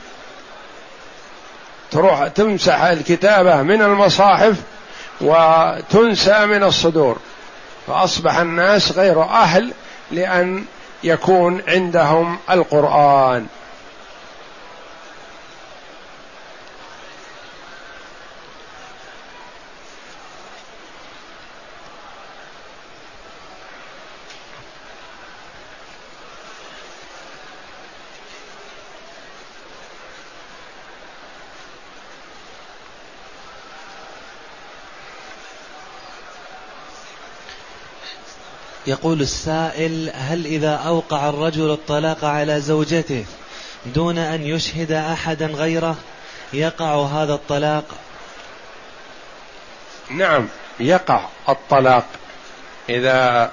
تروح 1.91 2.29
تمسح 2.29 2.83
الكتابة 2.83 3.63
من 3.63 3.83
المصاحف 3.83 4.57
وتنسى 5.21 6.47
من 6.47 6.63
الصدور. 6.63 7.19
فأصبح 7.87 8.37
الناس 8.37 8.93
غير 8.93 9.23
أهل 9.23 9.73
لأن 10.11 10.65
يكون 11.05 11.63
عندهم 11.69 12.39
القرآن. 12.51 13.47
يقول 38.87 39.21
السائل 39.21 40.11
هل 40.15 40.47
إذا 40.47 40.75
أوقع 40.75 41.29
الرجل 41.29 41.71
الطلاق 41.71 42.25
على 42.25 42.61
زوجته 42.61 43.25
دون 43.87 44.19
أن 44.19 44.43
يشهد 44.43 44.93
أحدا 44.93 45.47
غيره 45.47 45.97
يقع 46.53 46.95
هذا 46.95 47.35
الطلاق؟ 47.35 47.85
نعم 50.11 50.49
يقع 50.81 51.27
الطلاق 51.49 52.07
إذا 52.89 53.51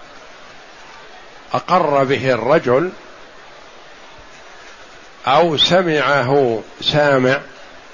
أقر 1.54 2.04
به 2.04 2.32
الرجل 2.32 2.92
أو 5.28 5.58
سمعه 5.58 6.62
سامع 6.82 7.42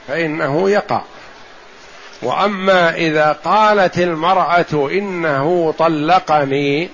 فإنه 0.07 0.69
يقع. 0.69 1.01
وأما 2.21 2.95
إذا 2.95 3.31
قالت 3.31 3.97
المرأة 3.97 4.89
إنه 4.91 5.73
طلقني 5.77 6.89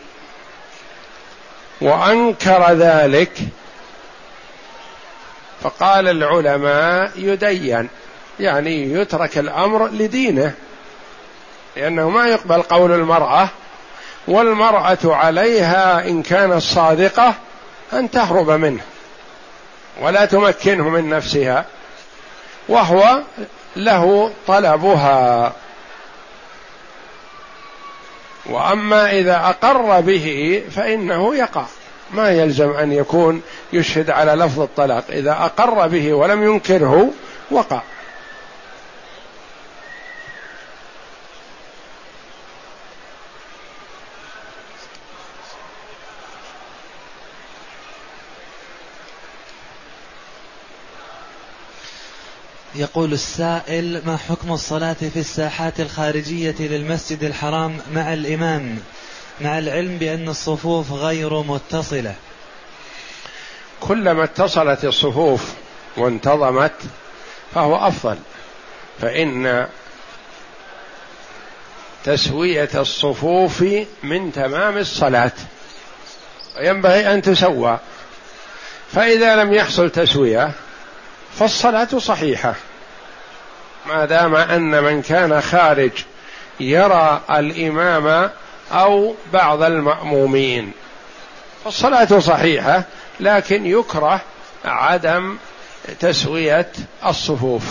وأنكر 1.84 2.72
ذلك 2.72 3.32
فقال 5.64 6.08
العلماء 6.08 7.12
يدين 7.16 7.90
يعني 8.40 8.92
يترك 8.92 9.38
الأمر 9.38 9.88
لدينه 9.88 10.54
لأنه 11.76 12.10
ما 12.10 12.28
يقبل 12.28 12.62
قول 12.62 12.92
المرأة 12.92 13.50
والمرأة 14.28 14.98
عليها 15.06 16.08
إن 16.08 16.24
كانت 16.24 16.62
صادقة 16.62 17.34
أن 17.94 18.12
تهرب 18.12 18.50
منه 18.50 18.82
ولا 20.02 20.26
تمكنه 20.26 20.90
من 20.90 21.10
نفسها 21.10 21.66
وهو 22.70 23.22
له 23.76 24.32
طلبها. 24.48 25.54
وأما 28.46 29.12
إذا 29.12 29.36
أقر 29.36 30.02
به 30.02 30.62
فإنه 30.72 31.36
يقع. 31.36 31.66
ما 32.14 32.32
يلزم 32.32 32.70
أن 32.72 32.92
يكون 32.92 33.42
يشهد 33.74 34.10
على 34.10 34.32
لفظ 34.32 34.62
الطلاق. 34.62 35.04
إذا 35.10 35.32
أقر 35.32 35.88
به 35.88 36.14
ولم 36.14 36.44
ينكره 36.44 37.10
وقع. 37.52 37.82
يقول 52.76 53.14
السائل 53.14 54.02
ما 54.06 54.18
حكم 54.18 54.52
الصلاة 54.52 54.94
في 54.94 55.20
الساحات 55.20 55.80
الخارجية 55.80 56.56
للمسجد 56.60 57.24
الحرام 57.24 57.78
مع 57.94 58.14
الإمام؟ 58.14 58.80
مع 59.42 59.58
العلم 59.60 59.98
بأن 59.98 60.30
الصفوف 60.30 60.92
غير 60.92 61.42
متصلة. 61.42 62.16
كلما 63.80 64.24
اتصلت 64.24 64.86
الصفوف 64.86 65.54
وانتظمت 65.98 66.74
فهو 67.54 67.76
أفضل 67.76 68.18
فإن 69.02 69.68
تسوية 72.04 72.70
الصفوف 72.76 73.64
من 74.04 74.32
تمام 74.32 74.78
الصلاة 74.78 75.32
وينبغي 76.58 77.14
أن 77.14 77.22
تسوى 77.22 77.80
فإذا 78.92 79.36
لم 79.36 79.54
يحصل 79.54 79.90
تسوية 79.90 80.52
فالصلاة 81.40 81.88
صحيحة. 81.98 82.56
ما 83.86 84.06
دام 84.06 84.36
أن 84.36 84.84
من 84.84 85.02
كان 85.02 85.42
خارج 85.42 85.92
يرى 86.60 87.22
الإمام 87.32 88.30
أو 88.72 89.16
بعض 89.34 89.64
المأمومين. 89.64 90.72
الصلاة 91.66 92.20
صحيحة 92.20 92.84
لكن 93.20 93.66
يكره 93.66 94.22
عدم 94.66 95.38
تسوية 96.00 96.72
الصفوف. 97.06 97.64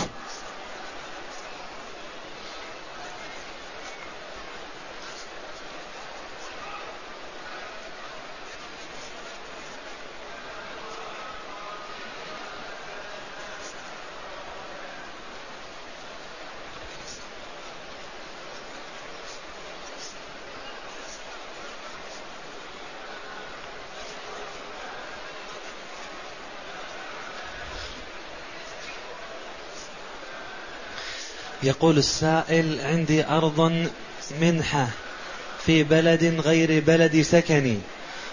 يقول 31.63 31.97
السائل 31.97 32.79
عندي 32.81 33.25
أرض 33.25 33.87
منحة 34.41 34.87
في 35.65 35.83
بلد 35.83 36.41
غير 36.45 36.83
بلد 36.87 37.21
سكني 37.21 37.79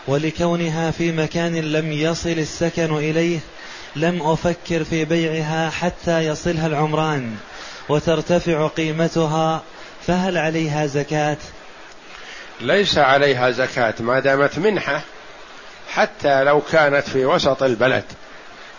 ولكونها 0.07 0.91
في 0.91 1.13
مكان 1.13 1.57
لم 1.57 1.93
يصل 1.93 2.29
السكن 2.29 2.97
إليه 2.97 3.39
لم 3.97 4.23
أفكر 4.23 4.85
في 4.85 5.05
بيعها 5.05 5.71
حتى 5.71 6.19
يصلها 6.21 6.67
العمران 6.67 7.37
وترتفع 7.89 8.67
قيمتها 8.67 9.63
فهل 10.07 10.39
عليها 10.39 10.87
زكاة؟ 10.87 11.37
ليس 12.61 12.99
عليها 12.99 13.51
زكاة 13.51 13.95
ما 14.01 14.21
دامت 14.21 14.59
منحة 14.59 15.03
حتى 15.93 16.45
لو 16.45 16.61
كانت 16.61 17.09
في 17.09 17.25
وسط 17.25 17.63
البلد 17.63 18.05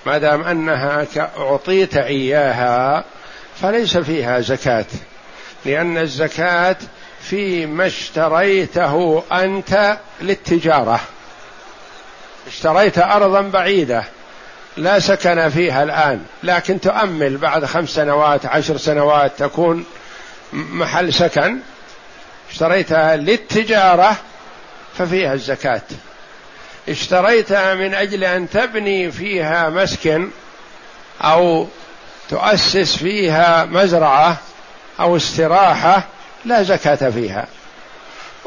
ما 0.06 0.18
دام 0.18 0.44
أنها 0.44 1.08
أعطيت 1.38 1.98
إياها 1.98 3.06
فليس 3.62 3.97
فيها 3.97 4.39
زكاة 4.39 4.86
لأن 5.65 5.97
الزكاة 5.97 6.76
فيما 7.21 7.86
اشتريته 7.88 9.24
أنت 9.32 9.97
للتجارة. 10.21 11.00
اشتريت 12.47 12.97
أرضا 12.97 13.41
بعيدة 13.41 14.04
لا 14.78 15.00
سكن 15.00 15.50
فيها 15.50 15.84
الآن 15.84 16.26
لكن 16.43 16.82
تؤمل 16.82 17.38
بعد 17.38 17.65
خمس 17.65 17.89
سنوات 17.89 18.45
عشر 18.45 18.78
سنوات 18.78 19.32
تكون 19.38 19.86
محل 20.54 21.13
سكن. 21.13 21.58
اشتريتها 22.52 23.15
للتجارة 23.15 24.15
ففيها 24.97 25.34
الزكاة. 25.34 25.82
اشتريتها 26.89 27.76
من 27.76 27.93
أجل 27.93 28.24
أن 28.24 28.50
تبني 28.50 29.12
فيها 29.12 29.69
مسكن 29.69 30.30
أو 31.21 31.67
تؤسس 32.32 32.98
فيها 32.98 33.65
مزرعة 33.65 34.38
أو 35.00 35.15
استراحة 35.15 36.04
لا 36.46 36.63
زكاة 36.63 37.10
فيها. 37.10 37.46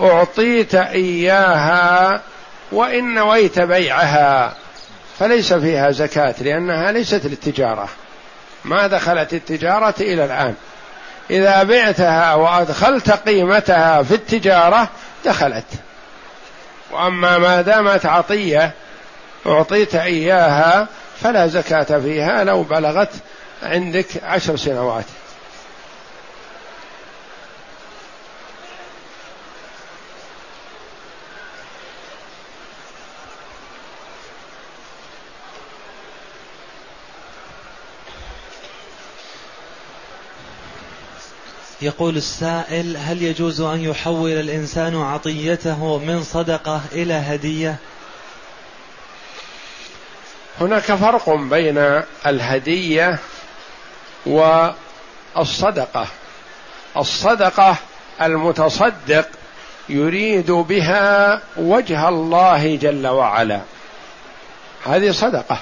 أعطيت 0.01 0.75
إياها 0.75 2.20
وإن 2.73 3.14
نويت 3.14 3.59
بيعها 3.59 4.55
فليس 5.18 5.53
فيها 5.53 5.90
زكاة 5.90 6.35
لأنها 6.40 6.92
ليست 6.92 7.27
للتجارة. 7.27 7.88
ما 8.64 8.87
دخلت 8.87 9.33
التجارة 9.33 9.94
إلى 10.01 10.25
الآن. 10.25 10.55
إذا 11.31 11.62
بعتها 11.62 12.35
وأدخلت 12.35 13.11
قيمتها 13.11 14.03
في 14.03 14.14
التجارة 14.14 14.88
دخلت. 15.25 15.66
وأما 16.92 17.38
ما 17.38 17.62
دامت 17.62 18.07
عطية 18.07 18.73
أعطيت 19.47 19.94
إياها 19.94 20.88
فلا 21.23 21.47
زكاة 21.47 21.99
فيها 21.99 22.44
لو 22.44 22.62
بلغت 22.62 23.11
عندك 23.64 24.24
عشر 24.24 24.57
سنوات. 24.57 25.05
يقول 41.83 42.16
السائل 42.16 42.96
هل 42.96 43.22
يجوز 43.22 43.61
أن 43.61 43.81
يحول 43.81 44.31
الإنسان 44.31 44.96
عطيته 44.96 45.98
من 45.98 46.22
صدقة 46.22 46.83
إلى 46.92 47.14
هدية؟ 47.14 47.77
هناك 50.61 50.94
فرق 50.94 51.31
بين 51.31 52.03
الهدية 52.27 53.18
والصدقة. 54.27 56.07
الصدقة 56.97 57.77
المتصدق 58.23 59.29
يريد 59.89 60.51
بها 60.51 61.41
وجه 61.57 62.09
الله 62.09 62.77
جل 62.77 63.07
وعلا. 63.07 63.61
هذه 64.87 65.11
صدقة. 65.11 65.59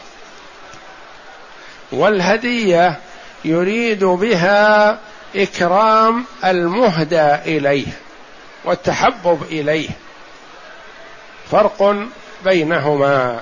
والهدية 1.92 2.98
يريد 3.44 4.04
بها 4.04 4.98
إكرام 5.36 6.24
المهدى 6.44 7.34
إليه 7.34 7.86
والتحبب 8.64 9.42
إليه. 9.42 9.88
فرق 11.50 11.96
بينهما. 12.44 13.40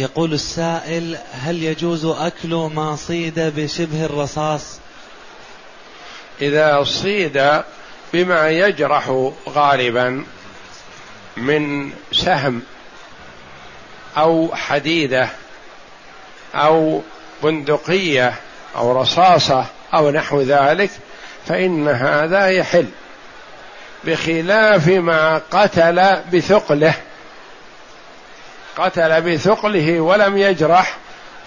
يقول 0.00 0.32
السائل 0.32 1.18
هل 1.32 1.62
يجوز 1.62 2.04
أكل 2.04 2.70
ما 2.74 2.96
صيد 2.96 3.40
بشبه 3.40 4.04
الرصاص؟ 4.04 4.78
إذا 6.40 6.84
صيد 6.84 7.62
بما 8.12 8.50
يجرح 8.50 9.30
غالبا 9.48 10.24
من 11.36 11.92
سهم 12.12 12.62
أو 14.16 14.54
حديدة 14.54 15.28
أو 16.54 17.02
بندقية 17.42 18.34
أو 18.76 19.00
رصاصة 19.00 19.66
أو 19.94 20.10
نحو 20.10 20.40
ذلك 20.40 20.90
فإن 21.46 21.88
هذا 21.88 22.46
يحل 22.46 22.88
بخلاف 24.04 24.88
ما 24.88 25.42
قتل 25.50 26.16
بثقله. 26.32 26.94
قتل 28.80 29.20
بثقله 29.20 30.00
ولم 30.00 30.38
يجرح 30.38 30.96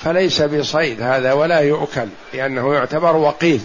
فليس 0.03 0.41
بصيد 0.41 1.01
هذا 1.01 1.33
ولا 1.33 1.59
يؤكل 1.59 2.07
لأنه 2.33 2.73
يعتبر 2.73 3.15
وقيذ 3.15 3.61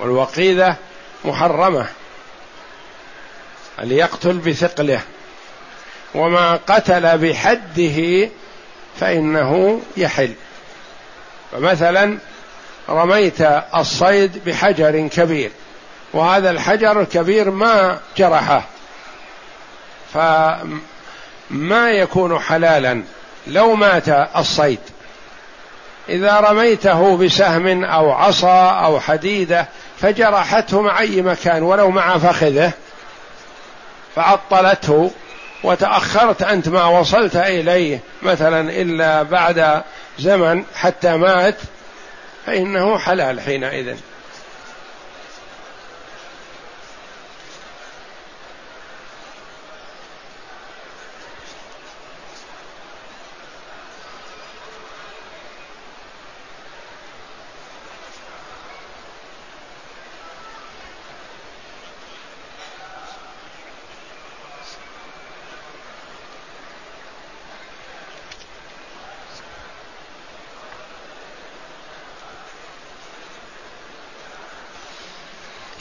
والوقيذة 0.00 0.76
محرمة. 1.24 1.86
ليقتل 3.78 4.38
بثقله. 4.38 5.00
وما 6.14 6.58
قتل 6.66 7.18
بحده 7.18 8.28
فإنه 9.00 9.80
يحل. 9.96 10.34
فمثلا 11.52 12.18
رميت 12.88 13.40
الصيد 13.76 14.44
بحجر 14.46 15.08
كبير 15.08 15.50
وهذا 16.12 16.50
الحجر 16.50 17.00
الكبير 17.00 17.50
ما 17.50 17.98
جرحه 18.16 18.64
ما 21.52 21.90
يكون 21.90 22.38
حلالا 22.38 23.02
لو 23.46 23.74
مات 23.74 24.08
الصيد. 24.36 24.78
إذا 26.08 26.40
رميته 26.40 27.16
بسهم 27.16 27.84
أو 27.84 28.12
عصا 28.12 28.70
أو 28.70 29.00
حديدة 29.00 29.66
فجرحته 30.00 30.80
مع 30.82 31.00
أي 31.00 31.22
مكان 31.22 31.62
ولو 31.62 31.90
مع 31.90 32.18
فخذه 32.18 32.72
فعطلته 34.16 35.10
وتأخرت 35.62 36.42
أنت 36.42 36.68
ما 36.68 36.84
وصلت 36.84 37.36
إليه 37.36 38.00
مثلا 38.22 38.70
إلا 38.70 39.22
بعد 39.22 39.82
زمن 40.18 40.64
حتى 40.76 41.16
مات 41.16 41.56
فإنه 42.46 42.98
حلال 42.98 43.40
حينئذ. 43.40 43.96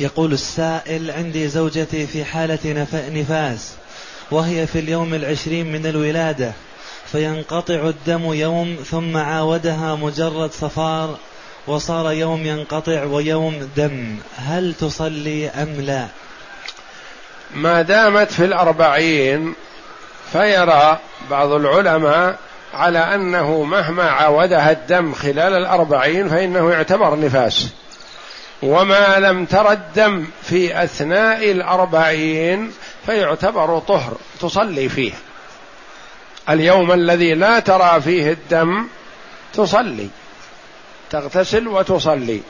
يقول 0.02 0.34
السائل 0.34 1.12
عندي 1.12 1.48
زوجتي 1.48 2.08
في 2.08 2.26
حالة 2.26 2.88
نفاس 2.94 3.72
وهي 4.32 4.68
في 4.68 4.80
اليوم 4.80 5.14
العشرين 5.14 5.72
من 5.72 5.86
الولادة 5.86 6.52
فينقطع 7.12 7.90
الدم 7.90 8.34
يوم 8.34 8.78
ثم 8.92 9.18
عاودها 9.18 9.96
مجرد 9.96 10.52
صفار 10.52 11.18
وصار 11.68 12.12
يوم 12.12 12.46
ينقطع 12.46 13.04
ويوم 13.04 13.70
دم. 13.78 14.18
هل 14.38 14.74
تصلي 14.74 15.50
أم 15.50 15.82
لا؟ 15.82 16.08
ما 17.56 17.82
دامت 17.82 18.32
في 18.32 18.46
الأربعين 18.46 19.54
فيرى 20.32 21.00
بعض 21.30 21.52
العلماء 21.52 22.36
على 22.74 23.00
أنه 23.00 23.64
مهما 23.64 24.04
عاودها 24.04 24.72
الدم 24.72 25.14
خلال 25.14 25.54
الأربعين 25.54 26.30
فإنه 26.30 26.72
يعتبر 26.72 27.20
نفاس. 27.20 27.68
وما 28.62 29.20
لم 29.20 29.46
تر 29.46 29.72
الدم 29.72 30.28
في 30.44 30.84
أثناء 30.84 31.52
الأربعين 31.52 32.74
فيعتبر 33.06 33.80
طهر 33.80 34.18
تصلي 34.42 34.90
فيه. 34.90 35.12
اليوم 36.50 36.92
الذي 36.92 37.34
لا 37.34 37.60
ترى 37.60 38.02
فيه 38.02 38.32
الدم 38.32 38.88
تصلي 39.54 40.08
تغتسل 41.10 41.68
وتصلي. 41.68 42.42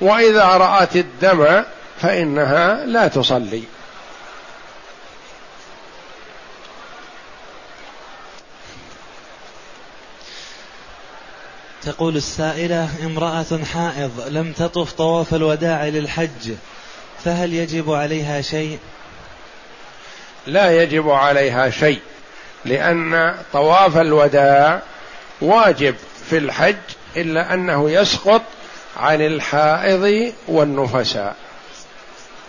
وإذا 0.00 0.44
رأت 0.44 0.96
الدم 0.96 1.62
فإنها 2.00 2.84
لا 2.84 3.08
تصلي. 3.08 3.62
تقول 11.82 12.16
السائلة 12.16 12.88
امرأة 13.04 13.64
حائض 13.74 14.24
لم 14.28 14.52
تطف 14.52 14.92
طواف 14.92 15.34
الوداع 15.34 15.84
للحج 15.84 16.52
فهل 17.24 17.54
يجب 17.54 17.92
عليها 17.92 18.40
شيء؟ 18.40 18.78
لا 20.46 20.82
يجب 20.82 21.10
عليها 21.10 21.70
شيء 21.70 22.00
لأن 22.64 23.34
طواف 23.52 23.96
الوداع 23.96 24.82
واجب 25.40 25.94
في 26.30 26.38
الحج 26.38 26.76
إلا 27.16 27.54
أنه 27.54 27.90
يسقط 27.90 28.42
عن 28.96 29.20
الحائض 29.20 30.32
والنفساء. 30.48 31.36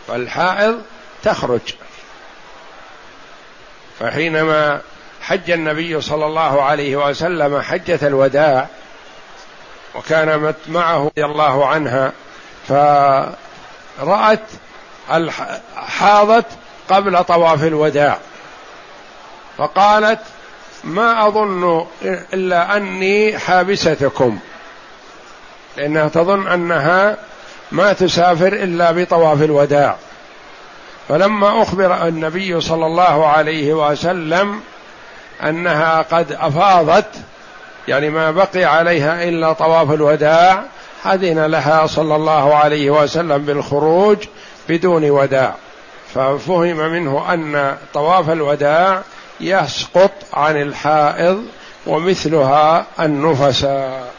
فالحائض 0.07 0.81
تخرج. 1.23 1.61
فحينما 3.99 4.81
حج 5.21 5.51
النبي 5.51 6.01
صلى 6.01 6.25
الله 6.25 6.61
عليه 6.61 6.95
وسلم 6.95 7.61
حجة 7.61 7.99
الوداع 8.07 8.67
وكان 9.95 10.53
معه 10.67 11.03
رضي 11.05 11.25
الله 11.25 11.65
عنها 11.65 12.11
فرأت 12.67 14.39
حاضت 15.75 16.45
قبل 16.89 17.23
طواف 17.23 17.63
الوداع. 17.63 18.17
فقالت 19.57 20.19
ما 20.83 21.27
أظن 21.27 21.85
إلا 22.33 22.77
أني 22.77 23.37
حابستكم. 23.37 24.39
لأنها 25.77 26.07
تظن 26.07 26.47
أنها 26.47 27.17
ما 27.71 27.93
تسافر 27.93 28.47
إلا 28.47 28.91
بطواف 28.91 29.41
الوداع. 29.41 29.95
فلما 31.09 31.61
أخبر 31.61 32.07
النبي 32.07 32.61
صلى 32.61 32.85
الله 32.85 33.27
عليه 33.27 33.73
وسلم 33.73 34.61
أنها 35.43 36.01
قد 36.01 36.31
أفاضت 36.31 37.09
يعني 37.87 38.09
ما 38.09 38.31
بقي 38.31 38.63
عليها 38.63 39.23
إلا 39.23 39.53
طواف 39.53 39.91
الوداع 39.91 40.63
اذن 41.05 41.45
لها 41.45 41.87
صلى 41.87 42.15
الله 42.15 42.55
عليه 42.55 42.89
وسلم 42.89 43.37
بالخروج 43.37 44.17
بدون 44.69 45.09
وداع. 45.09 45.55
ففهم 46.13 46.77
منه 46.77 47.33
أن 47.33 47.75
طواف 47.93 48.29
الوداع 48.29 49.01
يسقط 49.39 50.11
عن 50.33 50.61
الحائض 50.61 51.45
ومثلها 51.87 52.85
النفساء 52.99 54.18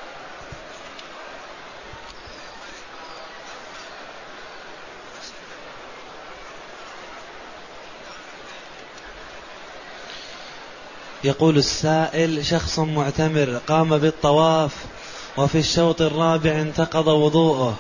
يقول 11.25 11.59
السائل 11.59 12.47
شخص 12.47 12.79
معتمر 12.79 13.61
قام 13.69 13.99
بالطواف 13.99 14.73
وفي 15.37 15.59
الشوط 15.59 16.03
الرابع 16.03 16.51
انتقض 16.51 17.07
وضوءه 17.07 17.77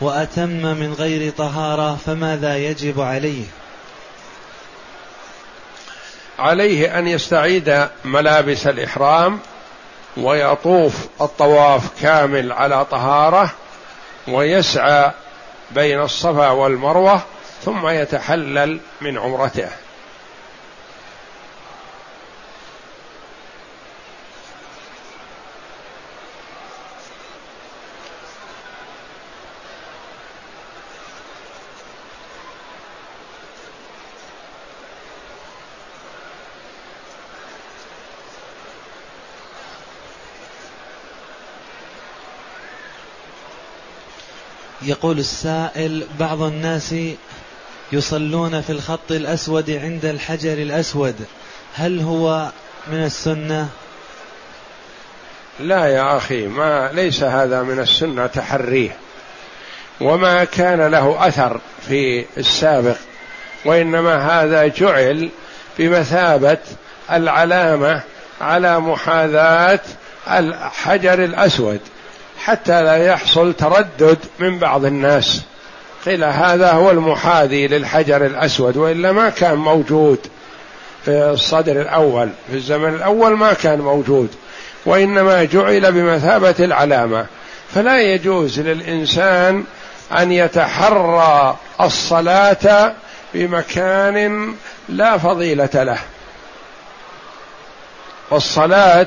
وأتم 0.00 0.48
من 0.48 0.94
غير 0.98 1.32
طهارة 1.32 1.98
فماذا 2.06 2.56
يجب 2.56 3.00
عليه؟ 3.00 3.44
عليه 6.38 6.98
أن 6.98 7.08
يستعيد 7.08 7.88
ملابس 8.04 8.66
الإحرام 8.66 9.38
ويطوف 10.16 11.06
الطواف 11.20 12.02
كامل 12.02 12.52
على 12.52 12.84
طهارة 12.84 13.50
ويسعى 14.28 15.10
بين 15.70 16.00
الصفا 16.00 16.50
والمروة 16.50 17.22
ثم 17.64 17.88
يتحلل 17.88 18.80
من 19.00 19.18
عمرته. 19.18 19.68
يقول 44.88 45.18
السائل 45.18 46.06
بعض 46.18 46.42
الناس 46.42 46.94
يصلون 47.92 48.60
في 48.60 48.70
الخط 48.70 49.10
الأسود 49.12 49.70
عند 49.70 50.04
الحجر 50.04 50.52
الأسود. 50.52 51.14
هل 51.74 52.00
هو 52.00 52.50
من 52.92 53.04
السنة؟ 53.04 53.68
لا 55.60 55.86
يا 55.86 56.16
أخي 56.16 56.46
ما 56.46 56.90
ليس 56.92 57.22
هذا 57.22 57.62
من 57.62 57.78
السنة 57.80 58.26
تحريه 58.26 58.96
وما 60.00 60.44
كان 60.44 60.90
له 60.90 61.28
أثر 61.28 61.60
في 61.88 62.24
السابق 62.38 62.96
وإنما 63.64 64.42
هذا 64.42 64.66
جعل 64.66 65.30
بمثابة 65.78 66.58
العلامة 67.12 68.02
على 68.40 68.80
محاذاة 68.80 69.80
الحجر 70.30 71.24
الأسود. 71.24 71.80
حتى 72.38 72.82
لا 72.82 72.96
يحصل 72.96 73.54
تردد 73.54 74.18
من 74.38 74.58
بعض 74.58 74.84
الناس. 74.84 75.40
قيل 76.06 76.24
هذا 76.24 76.72
هو 76.72 76.90
المحاذي 76.90 77.66
للحجر 77.66 78.26
الأسود 78.26 78.76
وإلا 78.76 79.12
ما 79.12 79.30
كان 79.30 79.54
موجود 79.54 80.18
في 81.04 81.10
الصدر 81.10 81.80
الأول 81.80 82.28
في 82.50 82.56
الزمن 82.56 82.94
الأول 82.94 83.36
ما 83.36 83.52
كان 83.52 83.78
موجود 83.78 84.28
وإنما 84.86 85.44
جعل 85.44 85.92
بمثابة 85.92 86.54
العلامة. 86.60 87.26
فلا 87.74 88.00
يجوز 88.00 88.60
للإنسان 88.60 89.64
أن 90.18 90.32
يتحرى 90.32 91.56
الصلاة 91.80 92.94
بمكان 93.34 94.48
لا 94.88 95.18
فضيلة 95.18 95.70
له. 95.74 95.98
والصلاة 98.30 99.06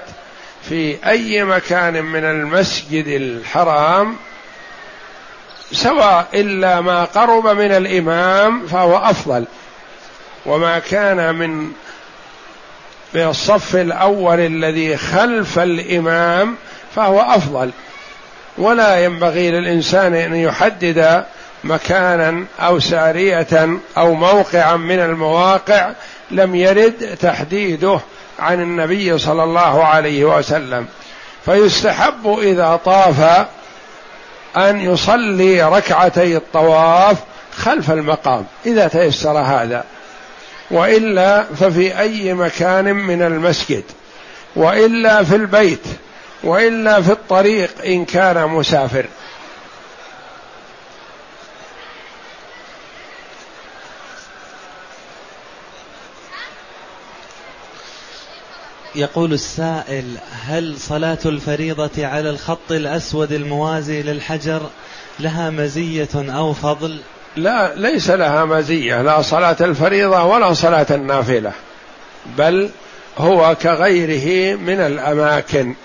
في 0.70 0.98
أي 1.06 1.44
مكان 1.44 2.04
من 2.04 2.24
المسجد 2.24 3.08
الحرام 3.08 4.16
سواء 5.72 6.28
إلا 6.34 6.82
ما 6.82 7.04
قرب 7.04 7.48
من 7.48 7.72
الإمام 7.72 8.68
فهو 8.68 8.98
أفضل. 8.98 9.46
وما 10.46 10.80
كان 10.80 11.36
من 11.36 11.72
من 13.14 13.22
الصف 13.22 13.76
الأول 13.76 14.40
الذي 14.40 14.98
خلف 14.98 15.60
الإمام 15.60 16.56
فهو 16.96 17.22
أفضل. 17.22 17.72
ولا 18.58 19.06
ينبغي 19.06 19.52
للإنسان 19.52 20.14
أن 20.14 20.36
يحدد 20.36 21.24
مكانا 21.64 22.46
أو 22.60 22.80
سارية 22.80 23.80
أو 23.98 24.14
موقعا 24.14 24.76
من 24.76 25.00
المواقع 25.00 25.92
لم 26.32 26.56
يرد 26.56 27.18
تحديده. 27.22 28.00
عن 28.42 28.62
النبي 28.62 29.18
صلى 29.18 29.44
الله 29.44 29.84
عليه 29.84 30.26
وسلم 30.26 30.88
فيستحب 31.46 32.40
إذا 32.42 32.80
طاف 32.86 33.46
أن 34.58 34.82
يصلي 34.82 35.64
ركعتي 35.64 36.38
الطواف 36.38 37.18
خلف 37.58 37.92
المقام 37.92 38.46
إذا 38.66 38.88
تيسر 38.88 39.38
هذا. 39.38 39.84
وإلا 40.72 41.44
ففي 41.44 42.00
أي 42.00 42.34
مكان 42.34 42.96
من 42.96 43.22
المسجد 43.22 43.84
وإلا 44.56 45.24
في 45.24 45.36
البيت 45.36 45.84
وإلا 46.44 47.02
في 47.02 47.12
الطريق 47.12 47.70
إن 47.86 48.06
كان 48.06 48.48
مسافر. 48.48 49.06
يقول 58.96 59.34
السائل 59.34 60.06
هل 60.46 60.76
صلاة 60.78 61.18
الفريضة 61.26 62.08
على 62.08 62.30
الخط 62.30 62.72
الأسود 62.72 63.32
الموازي 63.32 64.02
للحجر 64.02 64.62
لها 65.20 65.50
مزية 65.50 66.10
أو 66.16 66.54
فضل؟ 66.54 66.98
لا 67.36 67.76
ليس 67.76 68.10
لها 68.10 68.46
مزية 68.46 69.02
لا 69.02 69.22
صلاة 69.22 69.58
الفريضة 69.62 70.24
ولا 70.24 70.54
صلاة 70.54 70.86
النافلة 70.92 71.52
بل 72.38 72.70
هو 73.18 73.56
كغيره 73.62 74.56
من 74.56 74.80
الأماكن. 74.80 75.76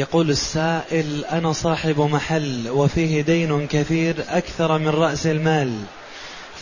يقول 0.00 0.30
السائل 0.30 1.24
أنا 1.24 1.52
صاحب 1.52 2.00
محل 2.00 2.68
وفيه 2.70 3.22
دين 3.22 3.66
كثير 3.66 4.24
أكثر 4.28 4.78
من 4.78 4.88
رأس 4.88 5.26
المال 5.26 5.78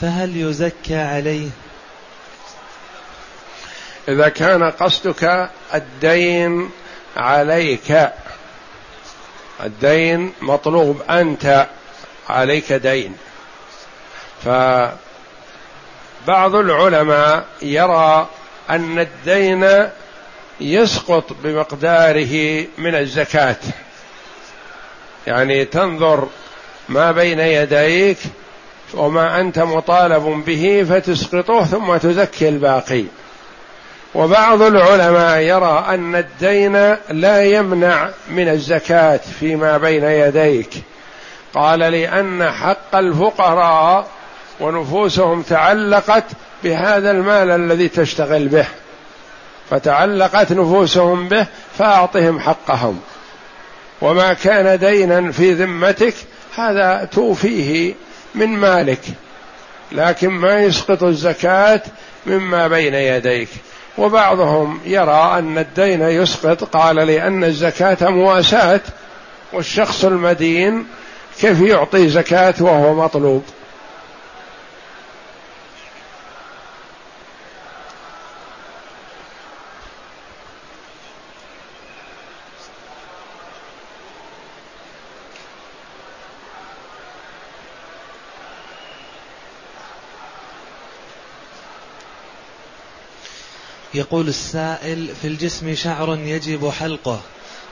فهل 0.01 0.36
يزكى 0.36 0.97
عليه؟ 0.97 1.49
إذا 4.09 4.28
كان 4.28 4.70
قصدك 4.70 5.51
الدين 5.74 6.70
عليك 7.16 8.11
الدين 9.64 10.32
مطلوب 10.41 11.03
أنت 11.11 11.66
عليك 12.28 12.72
دين. 12.72 13.16
فبعض 14.45 14.95
العلماء 16.55 17.47
يرى 17.62 18.28
أن 18.70 18.99
الدين 18.99 19.89
يسقط 20.61 21.33
بمقداره 21.45 22.65
من 22.79 22.95
الزكاة. 22.95 23.57
يعني 25.27 25.65
تنظر 25.65 26.29
ما 26.89 27.13
بين 27.13 27.41
يديك 27.41 28.19
وما 28.95 29.41
أنت 29.41 29.59
مطالب 29.59 30.43
به 30.47 30.87
فتسقطه 30.91 31.65
ثم 31.65 31.97
تزكي 31.97 32.49
الباقي. 32.49 33.05
وبعض 34.15 34.63
العلماء 34.63 35.39
يرى 35.39 35.85
أن 35.89 36.17
الدين 36.17 36.97
لا 37.11 37.45
يمنع 37.45 38.11
من 38.31 38.49
الزكاة 38.49 39.21
فيما 39.41 39.79
بين 39.79 40.05
يديك. 40.05 40.71
قال 41.55 41.79
لأن 41.79 42.51
حق 42.51 42.97
الفقراء 42.97 44.07
ونفوسهم 44.61 45.43
تعلقت 45.43 46.25
بهذا 46.65 47.11
المال 47.11 47.51
الذي 47.51 47.89
تشتغل 47.89 48.49
به. 48.49 48.67
فتعلقت 49.71 50.53
نفوسهم 50.53 51.29
به 51.29 51.47
فأعطهم 51.79 52.41
حقهم. 52.41 53.01
وما 54.01 54.33
كان 54.33 54.79
دينا 54.79 55.33
في 55.33 55.53
ذمتك 55.53 56.14
هذا 56.57 57.09
توفيه 57.12 57.95
من 58.35 58.49
مالك 58.49 59.01
لكن 59.93 60.29
ما 60.29 60.61
يسقط 60.62 61.03
الزكاة 61.03 61.81
مما 62.27 62.69
بين 62.69 62.95
يديك. 62.95 63.49
وبعضهم 63.99 64.81
يرى 64.85 65.39
أن 65.39 65.59
الدين 65.59 66.03
يسقط 66.03 66.64
قال 66.64 66.97
لأن 66.97 67.45
الزكاة 67.45 68.11
مواساة 68.11 68.81
والشخص 69.53 70.05
المدين 70.05 70.87
كيف 71.41 71.61
يعطي 71.61 72.09
زكاة 72.09 72.55
وهو 72.61 72.95
مطلوب؟ 72.95 73.45
يقول 93.99 94.29
السائل 94.29 95.09
في 95.23 95.29
الجسم 95.29 95.75
شعر 95.75 96.19
يجب 96.25 96.71
حلقه 96.71 97.21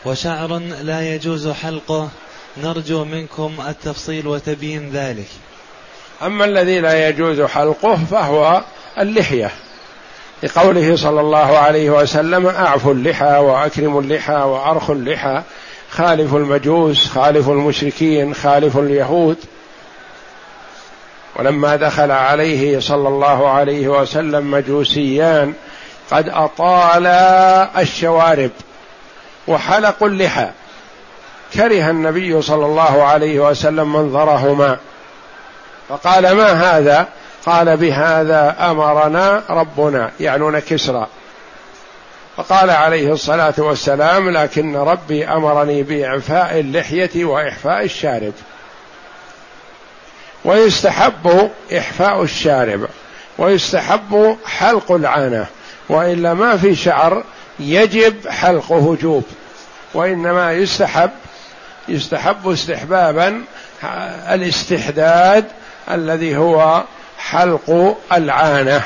وشعر 0.05 0.59
لا 0.83 1.15
يجوز 1.15 1.49
حلقه. 1.49 2.09
نرجو 2.63 3.05
منكم 3.05 3.55
التفصيل 3.69 4.27
وتبيين 4.27 4.91
ذلك. 4.91 5.29
أما 6.23 6.45
الذي 6.45 6.81
لا 6.81 7.09
يجوز 7.09 7.41
حلقه 7.41 7.99
فهو 8.11 8.63
اللحية. 8.99 9.51
لقوله 10.43 10.97
صلى 10.97 11.21
الله 11.21 11.59
عليه 11.59 11.91
وسلم 11.91 12.47
اعفوا 12.47 12.93
اللحى 12.93 13.39
واكرموا 13.39 14.03
اللحى 14.03 14.35
وارخوا 14.35 14.95
اللحى 14.95 15.43
خالفوا 15.91 16.39
المجوس 16.39 17.07
خالفوا 17.07 17.55
المشركين 17.55 18.35
خالفوا 18.35 18.83
اليهود. 18.83 19.37
ولما 21.37 21.77
دخل 21.77 22.11
عليه 22.11 22.81
صلى 22.81 23.09
الله 23.09 23.49
عليه 23.49 23.89
وسلم 23.89 24.51
مجوسيان 24.51 25.55
قد 26.11 26.29
أطالا 26.29 27.81
الشوارب 27.81 28.51
وحلقوا 29.49 30.09
اللحى. 30.09 30.49
كره 31.55 31.91
النبي 31.91 32.43
صلى 32.43 32.67
الله 32.67 33.03
عليه 33.03 33.41
وسلم 33.41 33.93
منظرهما. 33.93 34.79
فقال 35.89 36.33
ما 36.33 36.53
هذا؟ 36.53 37.09
قال 37.47 37.77
بهذا 37.77 38.57
أمرنا 38.61 39.43
ربنا 39.51 40.11
يعنون 40.21 40.59
كسرى. 40.59 41.07
فقال 42.37 42.71
عليه 42.71 43.13
الصلاة 43.13 43.55
والسلام 43.59 44.31
لكن 44.31 44.77
ربي 44.77 45.29
أمرني 45.29 45.83
بإعفاء 45.83 46.61
اللحية 46.61 47.25
وإحفاء 47.25 47.85
الشارب. 47.85 48.33
ويستحب 50.45 51.51
إحفاء 51.79 52.23
الشارب 52.23 52.89
ويستحب 53.39 54.37
حلق 54.47 54.93
العانة. 54.93 55.47
وإلا 55.89 56.35
ما 56.35 56.57
في 56.57 56.75
شعر 56.75 57.25
يجب 57.61 58.29
حلقه 58.29 58.75
وجوب 58.75 59.25
وإنما 59.95 60.53
يستحب 60.53 61.11
يستحب 61.89 62.49
استحبابا 62.49 63.45
الاستحداد 64.31 65.45
الذي 65.91 66.37
هو 66.37 66.85
حلق 67.19 67.97
العانة. 68.13 68.83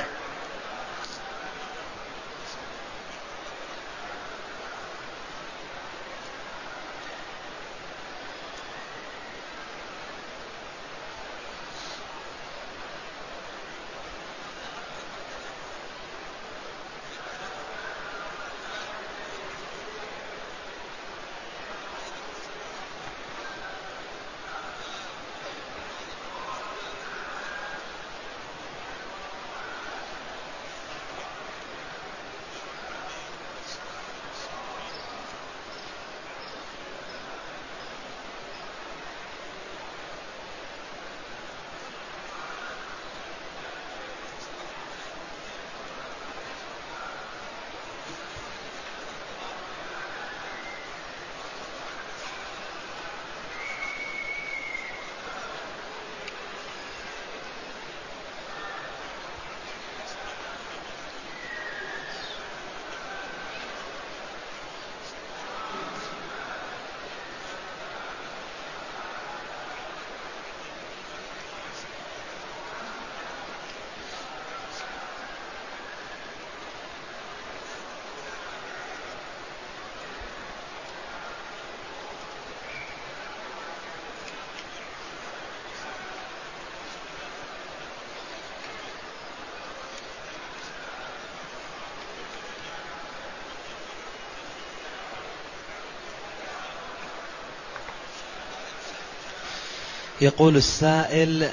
يقول 100.20 100.56
السائل 100.56 101.48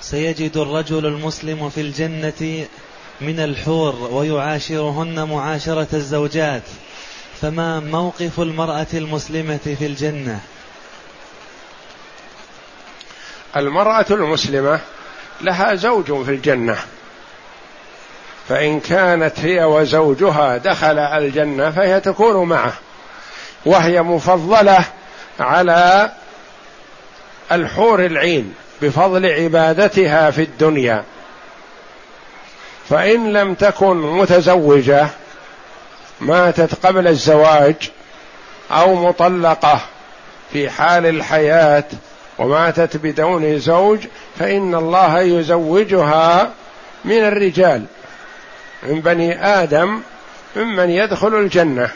سيجد 0.00 0.56
الرجل 0.56 1.06
المسلم 1.06 1.70
في 1.70 1.80
الجنة 1.80 2.66
من 3.20 3.40
الحور 3.40 4.08
ويعاشرهن 4.12 5.28
معاشرة 5.28 5.88
الزوجات 5.92 6.62
فما 7.40 7.80
موقف 7.80 8.40
المرأة 8.40 8.86
المسلمة 8.94 9.76
في 9.78 9.86
الجنة? 9.86 10.40
المرأة 13.56 14.06
المسلمة 14.10 14.80
لها 15.40 15.74
زوج 15.74 16.24
في 16.24 16.30
الجنة 16.30 16.78
فإن 18.48 18.80
كانت 18.80 19.40
هي 19.40 19.64
وزوجها 19.64 20.56
دخل 20.56 20.98
الجنة 20.98 21.70
فهي 21.70 22.00
تكون 22.00 22.48
معه 22.48 22.72
وهي 23.66 24.02
مفضلة 24.02 24.84
على 25.40 26.12
الحور 27.52 28.06
العين 28.06 28.54
بفضل 28.82 29.26
عبادتها 29.26 30.30
في 30.30 30.42
الدنيا. 30.42 31.04
فإن 32.88 33.32
لم 33.32 33.54
تكن 33.54 33.96
متزوجة 33.96 35.08
ماتت 36.20 36.86
قبل 36.86 37.08
الزواج 37.08 37.90
أو 38.70 38.94
مطلقة 38.94 39.80
في 40.52 40.70
حال 40.70 41.06
الحياة 41.06 41.84
وماتت 42.38 42.96
بدون 42.96 43.58
زوج 43.58 43.98
فإن 44.38 44.74
الله 44.74 45.20
يزوجها 45.20 46.50
من 47.04 47.18
الرجال 47.18 47.84
من 48.82 49.00
بني 49.00 49.46
آدم 49.46 50.00
ممن 50.56 50.90
يدخل 50.90 51.34
الجنة. 51.34 51.90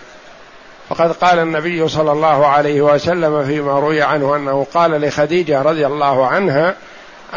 فقد 0.88 1.12
قال 1.12 1.38
النبي 1.38 1.88
صلى 1.88 2.12
الله 2.12 2.46
عليه 2.46 2.82
وسلم 2.82 3.46
فيما 3.46 3.72
روي 3.78 4.02
عنه 4.02 4.36
أنه 4.36 4.66
قال 4.74 5.00
لخديجة 5.00 5.62
رضي 5.62 5.86
الله 5.86 6.26
عنها 6.26 6.74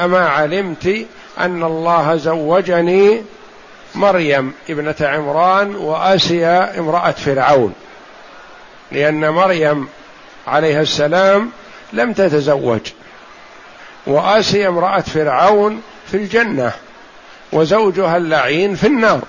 أما 0.03 0.29
علمت 0.29 1.05
أن 1.39 1.63
الله 1.63 2.15
زوجني 2.15 3.21
مريم 3.95 4.53
ابنة 4.69 4.95
عمران 5.01 5.75
وآسيا 5.75 6.79
امرأة 6.79 7.11
فرعون 7.11 7.73
لأن 8.91 9.29
مريم 9.29 9.87
عليها 10.47 10.81
السلام 10.81 11.51
لم 11.93 12.13
تتزوج 12.13 12.81
وآسيا 14.07 14.67
امرأة 14.67 14.99
فرعون 15.01 15.81
في 16.11 16.17
الجنة 16.17 16.71
وزوجها 17.51 18.17
اللعين 18.17 18.75
في 18.75 18.87
النار 18.87 19.21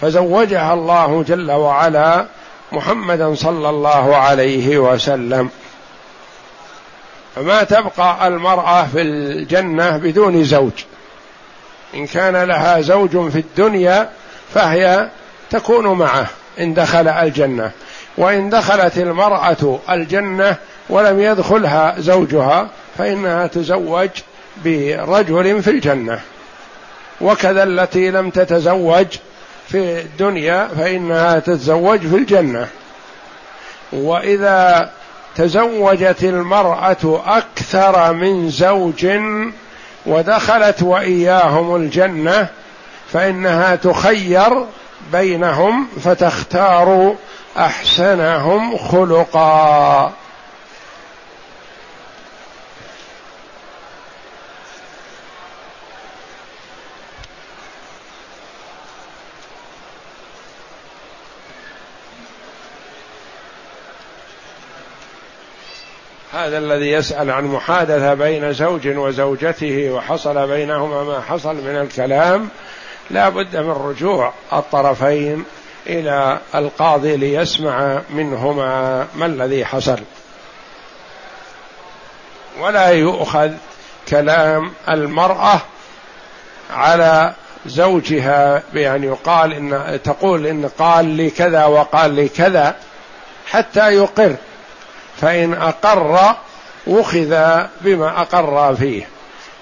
فزوجها 0.00 0.74
الله 0.74 1.24
جل 1.28 1.52
وعلا 1.52 2.26
محمدا 2.72 3.34
صلى 3.34 3.70
الله 3.70 4.16
عليه 4.16 4.78
وسلم. 4.78 5.50
فما 7.36 7.62
تبقى 7.62 8.28
المرأة 8.28 8.86
في 8.86 9.02
الجنة 9.02 9.96
بدون 9.96 10.44
زوج. 10.44 10.72
إن 11.94 12.06
كان 12.06 12.36
لها 12.36 12.80
زوج 12.80 13.30
في 13.30 13.38
الدنيا 13.38 14.10
فهي 14.54 15.08
تكون 15.50 15.98
معه 15.98 16.26
إن 16.60 16.74
دخل 16.74 17.08
الجنة. 17.08 17.70
وإن 18.16 18.50
دخلت 18.50 18.98
المرأة 18.98 19.78
الجنة 19.90 20.56
ولم 20.88 21.20
يدخلها 21.20 21.94
زوجها 21.98 22.68
فإنها 22.98 23.46
تزوج 23.46 24.10
برجل 24.64 25.62
في 25.62 25.70
الجنة. 25.70 26.20
وكذا 27.20 27.62
التي 27.62 28.10
لم 28.10 28.30
تتزوج 28.30 29.06
في 29.68 30.00
الدنيا 30.00 30.68
فإنها 30.78 31.38
تتزوج 31.38 32.00
في 32.00 32.16
الجنة. 32.16 32.68
وإذا 33.92 34.90
تزوجت 35.36 36.24
المرأة 36.24 37.22
أكثر 37.26 38.12
من 38.12 38.50
زوج 38.50 39.06
ودخلت 40.06 40.82
وإياهم 40.82 41.76
الجنة 41.76 42.48
فإنها 43.12 43.76
تخير 43.76 44.66
بينهم 45.12 45.88
فتختار 46.04 47.14
أحسنهم 47.58 48.76
خلقا. 48.76 50.12
هذا 66.48 66.58
الذي 66.58 66.90
يسأل 66.92 67.30
عن 67.30 67.44
محادثة 67.44 68.14
بين 68.14 68.52
زوج 68.52 68.88
وزوجته 68.88 69.90
وحصل 69.90 70.48
بينهما 70.48 71.02
ما 71.02 71.20
حصل 71.20 71.54
من 71.54 71.76
الكلام 71.76 72.48
لا 73.10 73.28
بد 73.28 73.56
من 73.56 73.70
رجوع 73.70 74.32
الطرفين 74.52 75.44
إلى 75.86 76.38
القاضي 76.54 77.16
ليسمع 77.16 78.00
منهما 78.10 79.06
ما 79.16 79.26
الذي 79.26 79.64
حصل. 79.64 79.98
ولا 82.60 82.88
يؤخذ 82.88 83.50
كلام 84.08 84.72
المرأة 84.88 85.60
على 86.70 87.34
زوجها 87.66 88.62
بأن 88.72 89.04
يقال 89.04 89.52
إن 89.52 90.00
تقول 90.04 90.46
إن 90.46 90.68
قال 90.78 91.04
لي 91.04 91.30
كذا 91.30 91.64
وقال 91.64 92.10
لي 92.10 92.28
كذا 92.28 92.76
حتى 93.46 93.94
يقر. 93.94 94.36
فإن 95.20 95.54
أقر 95.54 96.34
أخذ 96.88 97.62
بما 97.80 98.20
أقر 98.20 98.74
فيه 98.74 99.08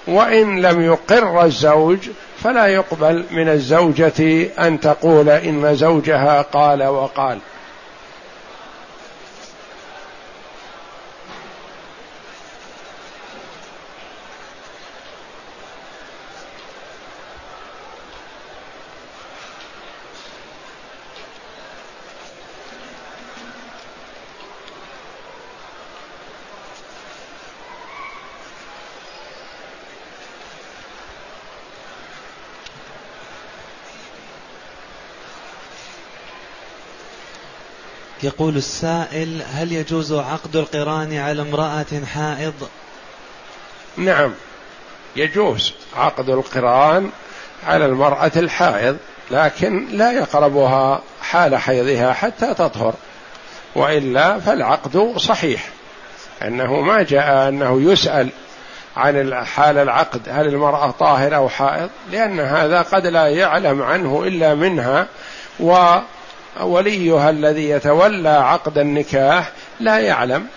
وإن 0.07 0.61
لم 0.61 0.81
يقر 0.81 1.45
الزوج 1.45 1.97
فلا 2.43 2.67
يقبل 2.67 3.25
من 3.31 3.49
الزوجة 3.49 4.49
أن 4.59 4.79
تقول 4.79 5.29
إن 5.29 5.75
زوجها 5.75 6.41
قال 6.41 6.83
وقال. 6.83 7.39
يقول 38.27 38.57
السائل 38.57 39.41
هل 39.51 39.71
يجوز 39.71 40.13
عقد 40.13 40.55
القران 40.55 41.17
على 41.17 41.41
امرأة 41.41 42.05
حائض؟ 42.13 42.53
نعم 43.97 44.33
يجوز 45.15 45.73
عقد 45.95 46.29
القران 46.29 47.09
على 47.67 47.85
المرأة 47.85 48.31
الحائض 48.35 48.97
لكن 49.31 49.87
لا 49.91 50.11
يقربها 50.11 51.01
حال 51.21 51.57
حيضها 51.57 52.13
حتى 52.13 52.53
تطهر 52.53 52.93
وإلا 53.75 54.39
فالعقد 54.39 55.13
صحيح 55.17 55.69
أنه 56.41 56.81
ما 56.81 57.03
جاء 57.03 57.49
أنه 57.49 57.91
يسأل 57.91 58.29
عن 58.97 59.45
حال 59.45 59.77
العقد 59.77 60.21
هل 60.29 60.47
المرأة 60.47 60.91
طاهر 60.91 61.35
أو 61.35 61.49
حائض؟ 61.49 61.89
لأن 62.11 62.39
هذا 62.39 62.81
قد 62.81 63.07
لا 63.07 63.27
يعلم 63.27 63.81
عنه 63.81 64.23
إلا 64.23 64.55
منها 64.55 65.07
و 65.59 65.97
وليها 66.61 67.29
الذي 67.29 67.69
يتولى 67.69 68.29
عقد 68.29 68.77
النكاح 68.77 69.51
لا 69.79 69.99
يعلم 69.99 70.47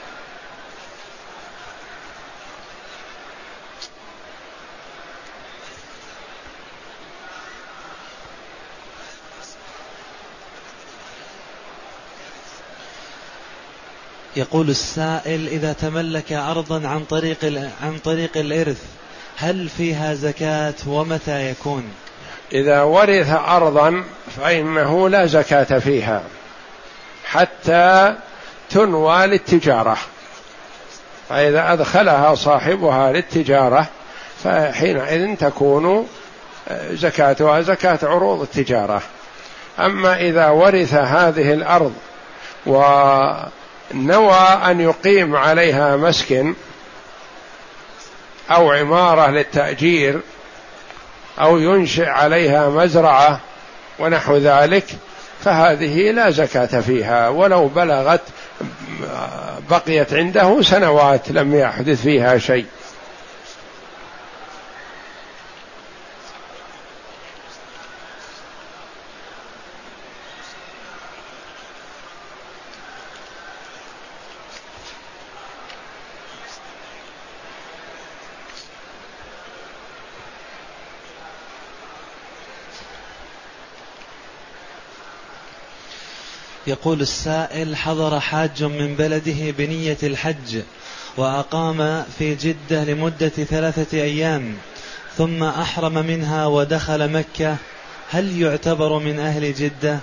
يقول 14.36 14.70
السائل 14.70 15.46
إذا 15.48 15.72
تملك 15.72 16.32
أرضا 16.32 16.88
عن 16.88 17.04
طريق 17.04 17.70
عن 17.82 17.98
طريق 17.98 18.36
الإرث 18.36 18.84
هل 19.36 19.68
فيها 19.68 20.14
زكاة 20.14 20.74
ومتى 20.86 21.50
يكون؟ 21.50 21.92
إذا 22.52 22.82
ورث 22.82 23.30
أرضا 23.30 24.04
فإنه 24.36 25.08
لا 25.08 25.26
زكاة 25.26 25.78
فيها 25.78 26.22
حتى 27.24 28.14
تنوى 28.70 29.26
للتجارة. 29.26 29.96
فإذا 31.28 31.72
أدخلها 31.72 32.34
صاحبها 32.34 33.12
للتجارة 33.12 33.86
فحينئذ 34.44 35.36
تكون 35.36 36.08
زكاتها 36.90 37.60
زكاة 37.60 37.98
عروض 38.02 38.40
التجارة. 38.40 39.02
أما 39.78 40.20
إذا 40.20 40.48
ورث 40.48 40.94
هذه 40.94 41.52
الأرض 41.52 41.94
ونوى 42.66 44.38
أن 44.64 44.80
يقيم 44.80 45.36
عليها 45.36 45.96
مسكن 45.96 46.54
أو 48.50 48.72
عمارة 48.72 49.30
للتأجير 49.30 50.20
أو 51.40 51.58
ينشئ 51.58 52.06
عليها 52.06 52.68
مزرعة 52.68 53.40
ونحو 53.98 54.36
ذلك 54.36 54.84
فهذه 55.44 56.10
لا 56.10 56.30
زكاة 56.30 56.80
فيها. 56.80 57.28
ولو 57.28 57.68
بلغت 57.68 58.22
بقيت 59.70 60.14
عنده 60.14 60.62
سنوات 60.62 61.30
لم 61.30 61.54
يحدث 61.54 62.02
فيها 62.02 62.38
شيء. 62.38 62.66
يقول 86.80 87.00
السائل 87.00 87.76
حضر 87.76 88.20
حاج 88.20 88.64
من 88.64 88.94
بلده 88.94 89.50
بنية 89.58 89.96
الحج 90.02 90.60
وأقام 91.16 92.04
في 92.18 92.34
جدة 92.34 92.84
لمدة 92.84 93.28
ثلاثة 93.28 94.02
أيام 94.02 94.54
ثم 95.16 95.42
أحرم 95.42 95.92
منها 95.94 96.46
ودخل 96.46 97.12
مكة. 97.12 97.56
هل 98.10 98.42
يعتبر 98.42 98.98
من 98.98 99.18
أهل 99.18 99.54
جدة؟ 99.54 99.98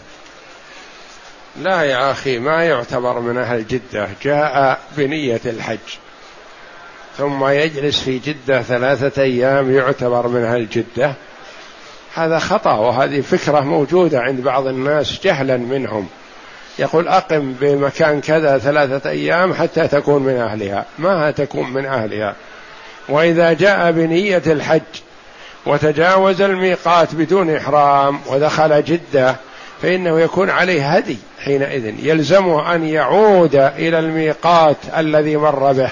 لا 1.61 1.81
يا 1.81 2.11
أخي 2.11 2.39
ما 2.39 2.63
يعتبر 2.63 3.19
من 3.19 3.37
أهل 3.37 3.67
جدة. 3.67 4.09
جاء 4.23 4.79
بنية 4.97 5.41
الحج 5.45 5.97
ثم 7.17 7.47
يجلس 7.47 7.99
في 7.99 8.19
جدة 8.19 8.61
ثلاثة 8.61 9.21
أيام 9.21 9.75
يعتبر 9.75 10.27
من 10.27 10.43
أهل 10.43 10.69
جدة. 10.69 11.13
هذا 12.13 12.39
خطأ 12.39 12.73
وهذه 12.73 13.21
فكرة 13.21 13.59
موجودة 13.59 14.19
عند 14.19 14.41
بعض 14.41 14.67
الناس 14.67 15.19
جهلا 15.23 15.57
منهم. 15.57 16.07
يقول 16.79 17.07
أقم 17.07 17.53
بمكان 17.61 18.21
كذا 18.21 18.57
ثلاثة 18.57 19.09
أيام 19.09 19.53
حتى 19.53 19.87
تكون 19.87 20.23
من 20.23 20.37
أهلها. 20.37 20.85
ما 20.99 21.31
تكون 21.31 21.73
من 21.73 21.85
أهلها؟ 21.85 22.35
وإذا 23.09 23.53
جاء 23.53 23.91
بنية 23.91 24.43
الحج 24.47 24.81
وتجاوز 25.65 26.41
الميقات 26.41 27.15
بدون 27.15 27.55
إحرام 27.55 28.19
ودخل 28.27 28.83
جدة 28.83 29.35
فإنه 29.81 30.19
يكون 30.19 30.49
عليه 30.49 30.89
هدي 30.89 31.17
حينئذ. 31.43 31.93
يلزمه 31.99 32.75
أن 32.75 32.87
يعود 32.87 33.55
إلى 33.55 33.99
الميقات 33.99 34.77
الذي 34.97 35.37
مر 35.37 35.73
به. 35.73 35.91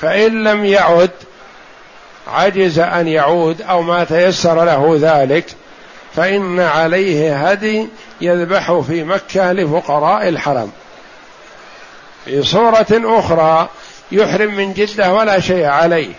فإن 0.00 0.44
لم 0.44 0.64
يعد 0.64 1.10
عجز 2.28 2.78
أن 2.78 3.08
يعود 3.08 3.62
أو 3.62 3.82
ما 3.82 4.04
تيسر 4.04 4.64
له 4.64 4.98
ذلك 5.00 5.44
فإن 6.16 6.60
عليه 6.60 7.48
هدي 7.48 7.88
يذبح 8.20 8.80
في 8.80 9.04
مكة 9.04 9.52
لفقراء 9.52 10.28
الحرم. 10.28 10.70
في 12.24 12.42
صورة 12.42 12.86
أخرى 12.90 13.68
يحرم 14.12 14.54
من 14.54 14.72
جدة 14.72 15.12
ولا 15.12 15.40
شيء 15.40 15.64
عليه. 15.64 16.12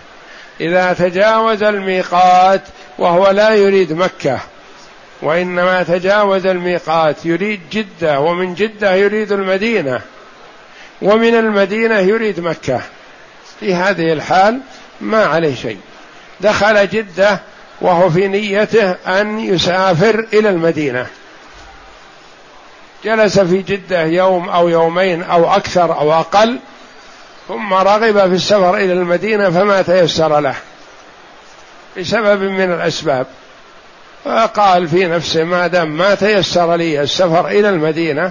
إذا 0.60 0.92
تجاوز 0.92 1.62
الميقات 1.62 2.62
وهو 2.98 3.30
لا 3.30 3.54
يريد 3.54 3.92
مكة. 3.92 4.40
وإنما 5.22 5.82
تجاوز 5.82 6.46
الميقات 6.46 7.26
يريد 7.26 7.60
جدة 7.72 8.20
ومن 8.20 8.54
جدة 8.54 8.94
يريد 8.94 9.32
المدينة. 9.32 10.00
ومن 11.02 11.34
المدينة 11.34 11.98
يريد 11.98 12.40
مكة. 12.40 12.80
في 13.60 13.74
هذه 13.74 14.12
الحال 14.12 14.60
ما 15.00 15.24
عليه 15.24 15.54
شيء. 15.54 15.78
دخل 16.40 16.88
جدة 16.88 17.40
وهو 17.82 18.10
في 18.10 18.28
نيته 18.28 18.90
أن 18.90 19.40
يسافر 19.40 20.26
إلى 20.32 20.48
المدينة. 20.48 21.06
جلس 23.04 23.38
في 23.38 23.62
جدة 23.62 24.02
يوم 24.02 24.48
أو 24.48 24.68
يومين 24.68 25.22
أو 25.22 25.54
أكثر 25.54 25.98
أو 25.98 26.12
أقل 26.12 26.58
ثم 27.48 27.74
رغب 27.74 28.18
في 28.18 28.34
السفر 28.34 28.76
إلى 28.76 28.92
المدينة 28.92 29.50
فما 29.50 29.82
تيسر 29.82 30.40
له. 30.40 30.54
بسبب 31.98 32.42
من 32.42 32.72
الأسباب. 32.72 33.26
فقال 34.24 34.88
في 34.88 35.06
نفسه 35.06 35.44
ما 35.44 35.66
دام 35.66 35.96
ما 35.96 36.14
تيسر 36.14 36.74
لي 36.74 37.00
السفر 37.00 37.48
إلى 37.48 37.68
المدينة 37.68 38.30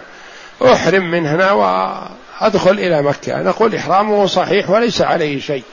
أحرم 0.66 1.12
من 1.12 1.28
هنا 1.28 1.52
وأدخل 1.52 2.72
إلى 2.72 3.02
مكة. 3.02 3.41
نقول 3.41 3.76
إحرامه 3.76 4.26
صحيح 4.26 4.70
وليس 4.70 5.02
عليه 5.02 5.39
شيء. 5.39 5.64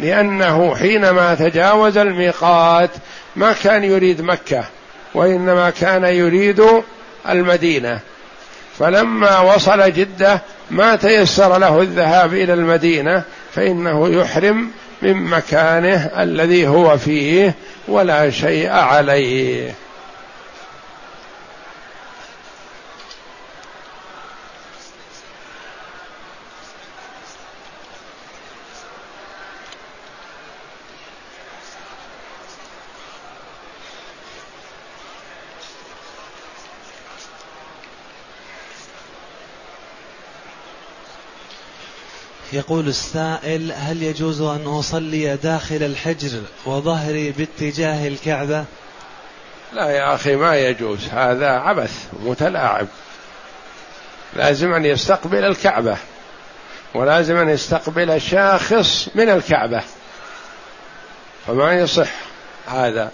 لأنه 0.00 0.74
حينما 0.74 1.34
تجاوز 1.34 1.98
الميقات 1.98 2.90
ما 3.36 3.52
كان 3.52 3.84
يريد 3.84 4.20
مكة 4.20 4.64
وإنما 5.14 5.70
كان 5.70 6.04
يريد 6.04 6.64
المدينة. 7.28 7.98
فلما 8.78 9.40
وصل 9.40 9.92
جدة 9.92 10.42
ما 10.70 10.96
تيسر 10.96 11.58
له 11.58 11.82
الذهاب 11.82 12.34
إلى 12.34 12.54
المدينة 12.54 13.22
فإنه 13.54 14.08
يحرم 14.08 14.70
من 15.02 15.14
مكانه 15.14 16.10
الذي 16.18 16.66
هو 16.66 16.98
فيه 16.98 17.54
ولا 17.88 18.30
شيء 18.30 18.70
عليه. 18.70 19.74
يقول 42.58 42.88
السائل 42.88 43.72
هل 43.72 44.02
يجوز 44.02 44.40
أن 44.40 44.66
أصلي 44.66 45.36
داخل 45.36 45.82
الحجر 45.82 46.40
وظهري 46.66 47.32
باتجاه 47.32 48.08
الكعبة؟ 48.08 48.64
لا 49.72 49.90
يا 49.90 50.14
أخي 50.14 50.36
ما 50.36 50.56
يجوز. 50.56 51.08
هذا 51.12 51.48
عبث 51.48 52.06
متلاعب. 52.22 52.86
لازم 54.36 54.72
أن 54.72 54.84
يستقبل 54.84 55.44
الكعبة 55.44 55.96
ولازم 56.94 57.36
أن 57.36 57.48
يستقبل 57.48 58.20
شاخص 58.20 59.08
من 59.14 59.28
الكعبة. 59.28 59.82
فما 61.46 61.72
يصح 61.72 62.10
هذا؟ 62.66 63.10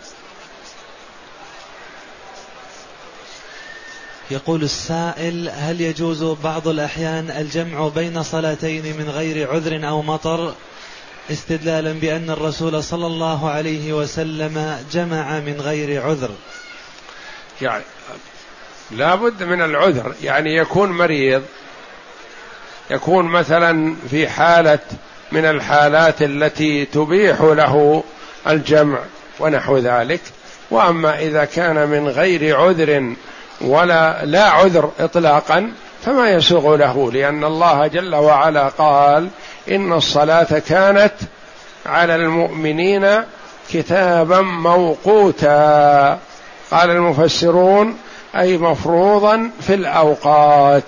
يقول 4.30 4.62
السائل 4.62 5.48
هل 5.54 5.80
يجوز 5.80 6.24
بعض 6.24 6.68
الأحيان 6.68 7.30
الجمع 7.30 7.88
بين 7.88 8.22
صلاتين 8.22 8.96
من 8.96 9.10
غير 9.10 9.50
عذر 9.50 9.88
أو 9.88 10.02
مطر؟ 10.02 10.54
استدلالا 11.30 11.92
بأن 11.92 12.30
الرسول 12.30 12.84
صلى 12.84 13.06
الله 13.06 13.50
عليه 13.50 13.92
وسلم 13.92 14.78
جمع 14.92 15.40
من 15.40 15.60
غير 15.60 16.02
عذر. 16.02 16.30
يعني 17.62 17.84
لا 18.90 19.14
بد 19.14 19.42
من 19.42 19.62
العذر 19.62 20.14
يعني 20.22 20.56
يكون 20.56 20.92
مريض 20.92 21.42
يكون 22.90 23.24
مثلا 23.24 23.96
في 24.10 24.28
حالة 24.28 24.78
من 25.32 25.44
الحالات 25.44 26.22
التي 26.22 26.84
تبيح 26.84 27.40
له 27.40 28.04
الجمع 28.48 28.98
ونحو 29.40 29.78
ذلك. 29.78 30.20
وأما 30.70 31.18
إذا 31.18 31.44
كان 31.44 31.88
من 31.88 32.08
غير 32.08 32.56
عذر 32.56 33.14
ولا 33.60 34.24
لا 34.24 34.44
عذر 34.44 34.90
اطلاقا 35.00 35.72
فما 36.04 36.30
يسوغ 36.30 36.76
له 36.76 37.12
لأن 37.12 37.44
الله 37.44 37.86
جل 37.86 38.14
وعلا 38.14 38.68
قال 38.68 39.28
إن 39.70 39.92
الصلاة 39.92 40.58
كانت 40.68 41.14
على 41.86 42.14
المؤمنين 42.14 43.22
كتابا 43.72 44.40
موقوتا. 44.40 46.18
قال 46.70 46.90
المفسرون 46.90 47.98
أي 48.36 48.58
مفروضا 48.58 49.50
في 49.60 49.74
الأوقات. 49.74 50.84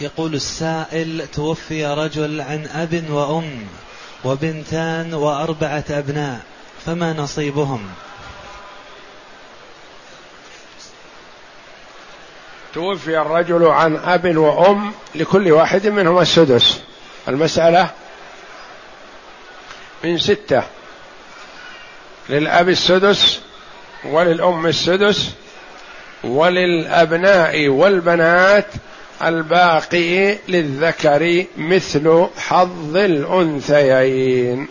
يقول 0.00 0.34
السائل 0.34 1.26
توفي 1.34 1.86
رجل 1.86 2.40
عن 2.40 2.66
أب 2.74 3.10
وأم 3.10 3.66
وبنتان 4.24 5.14
وأربعة 5.14 5.84
أبناء. 5.90 6.40
فما 6.86 7.12
نصيبهم؟ 7.12 7.88
توفي 12.74 13.18
الرجل 13.18 13.66
عن 13.66 13.96
أب 13.96 14.36
وأم 14.36 14.92
لكل 15.14 15.52
واحد 15.52 15.86
منهما 15.86 16.22
السدس. 16.22 16.80
المسألة 17.28 17.90
من 20.04 20.18
ستة. 20.18 20.62
للأب 22.28 22.68
السدس 22.68 23.40
وللأم 24.04 24.66
السدس 24.66 25.30
وللأبناء 26.24 27.68
والبنات 27.68 28.66
الباقي 29.22 30.38
للذكر 30.48 31.44
مثل 31.56 32.26
حظ 32.38 32.96
الأنثيين. 32.96 34.68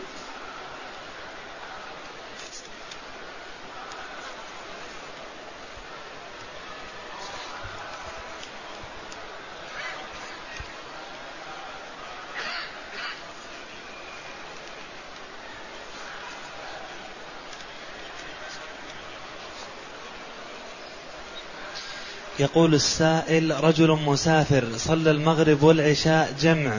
يقول 22.39 22.73
السائل 22.73 23.63
رجل 23.63 23.91
مسافر 23.91 24.63
صلى 24.77 25.11
المغرب 25.11 25.63
والعشاء 25.63 26.33
جمع 26.41 26.71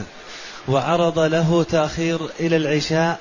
وعرض 0.69 1.19
له 1.19 1.63
تأخير 1.63 2.21
إلى 2.41 2.57
العشاء 2.57 3.19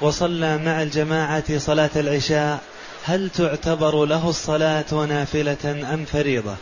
وصلى 0.00 0.58
مع 0.58 0.82
الجماعة 0.82 1.58
صلاة 1.58 1.90
العشاء 1.96 2.60
هل 3.04 3.30
تعتبر 3.30 4.04
له 4.04 4.28
الصلاة 4.28 4.92
نافلة 4.92 5.94
أم 5.94 6.04
فريضة؟ 6.04 6.54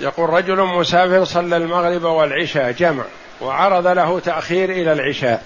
يقول 0.00 0.30
رجل 0.30 0.62
مسافر 0.62 1.24
صلى 1.24 1.56
المغرب 1.56 2.02
والعشاء 2.02 2.72
جمع 2.72 3.04
وعرض 3.40 3.86
له 3.86 4.20
تأخير 4.20 4.70
إلى 4.70 4.92
العشاء 4.92 5.42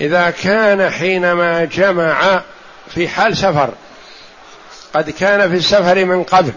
إذا 0.00 0.30
كان 0.30 0.90
حينما 0.90 1.64
جمع 1.64 2.42
في 2.94 3.08
حال 3.08 3.36
سفر. 3.36 3.70
قد 4.94 5.10
كان 5.10 5.50
في 5.50 5.56
السفر 5.56 6.04
من 6.04 6.22
قبل 6.22 6.52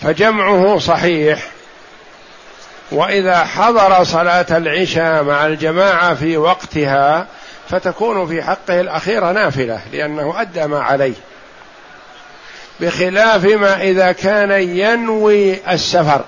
فجمعه 0.00 0.78
صحيح. 0.78 1.46
وإذا 2.90 3.44
حضر 3.44 4.04
صلاة 4.04 4.46
العشاء 4.50 5.22
مع 5.22 5.46
الجماعة 5.46 6.14
في 6.14 6.36
وقتها 6.36 7.26
فتكون 7.68 8.26
في 8.26 8.42
حقه 8.42 8.80
الأخيرة 8.80 9.32
نافلة 9.32 9.80
لأنه 9.92 10.40
أدى 10.40 10.66
ما 10.66 10.82
عليه. 10.82 11.14
بخلاف 12.80 13.44
ما 13.44 13.82
إذا 13.82 14.12
كان 14.12 14.50
ينوي 14.50 15.72
السفر. 15.72 16.24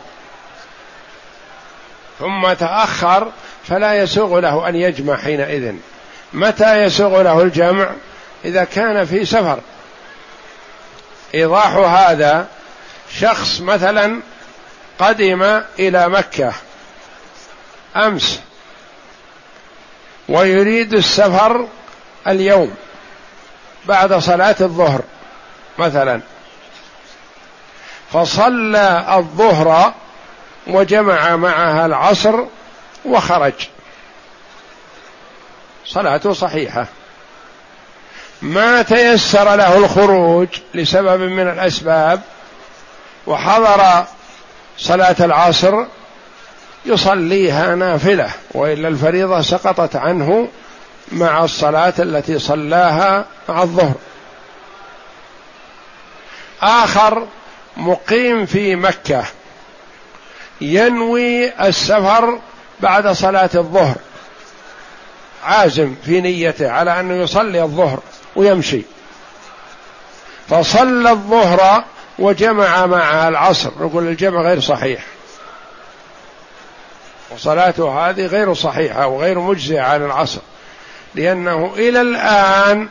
ثم 2.18 2.52
تأخر 2.52 3.32
فلا 3.68 3.94
يسوغ 3.94 4.38
له 4.38 4.68
أن 4.68 4.76
يجمع 4.76 5.16
حينئذ. 5.16 5.74
متى 6.32 6.82
يسوغ 6.82 7.22
له 7.22 7.42
الجمع؟ 7.42 7.88
إذا 8.45 8.64
كان 8.64 9.05
في 9.05 9.24
سفر. 9.24 9.61
إيضاح 11.34 11.72
هذا 11.76 12.47
شخص 13.18 13.61
مثلا 13.61 14.20
قدم 14.99 15.62
إلى 15.78 16.09
مكة. 16.09 16.53
أمس. 17.97 18.41
ويريد 20.28 20.95
السفر 20.95 21.68
اليوم 22.26 22.74
بعد 23.86 24.14
صلاة 24.14 24.57
الظهر 24.61 25.03
مثلا. 25.78 26.20
فصلى 28.12 29.07
الظهر 29.18 29.95
وجمع 30.66 31.36
معها 31.36 31.86
العصر 31.86 32.45
وخرج. 33.05 33.68
صلاته 35.86 36.32
صحيحة. 36.32 36.86
ما 38.43 38.82
تيسر 38.82 39.57
له 39.57 39.78
الخروج 39.78 40.49
لسبب 40.74 41.20
من 41.20 41.49
الأسباب 41.49 42.20
وحضر 43.26 44.05
صلاة 44.78 45.16
العصر 45.20 45.84
يصليها 46.86 47.74
نافلة 47.74 48.30
وإلا 48.55 48.89
الفريضة 48.89 49.41
سقطت 49.41 49.97
عنه 49.97 50.49
مع 51.12 51.45
الصلاة 51.45 51.95
التي 51.99 52.39
صلاها 52.39 53.24
مع 53.49 53.62
الظهر. 53.62 53.95
آخر 56.62 57.26
مقيم 57.76 58.47
في 58.47 58.76
مكة 58.76 59.24
ينوي 60.61 61.53
السفر 61.68 62.39
بعد 62.80 63.09
صلاة 63.09 63.51
الظهر 63.55 63.97
عازم 65.45 65.95
في 66.05 66.20
نيته 66.20 66.70
على 66.70 67.01
أنه 67.01 67.14
يصلي 67.14 67.62
الظهر. 67.62 68.01
ويمشي. 68.39 68.82
فصلى 70.49 71.11
الظهر 71.11 71.84
وجمع 72.18 72.86
مع 72.86 73.28
العصر. 73.28 73.70
نقول 73.80 74.09
الجمع 74.09 74.43
غير 74.43 74.61
صحيح. 74.61 75.05
وصلاته 77.30 78.09
هذه 78.09 78.26
غير 78.26 78.55
صحيحة 78.55 79.07
وغير 79.07 79.39
مجزئة 79.39 79.80
عن 79.80 80.05
العصر. 80.05 80.41
لأنه 81.14 81.72
إلى 81.76 82.01
الآن 82.01 82.89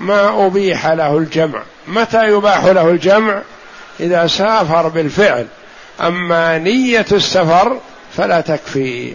ما 0.00 0.46
أبيح 0.46 0.86
له 0.86 1.18
الجمع. 1.18 1.62
متى 1.88 2.28
يباح 2.28 2.64
له 2.64 2.90
الجمع؟ 2.90 3.42
إذا 4.00 4.26
سافر 4.26 4.88
بالفعل. 4.88 5.46
أما 6.00 6.58
نية 6.58 7.06
السفر 7.12 7.78
فلا 8.16 8.40
تكفي. 8.40 9.14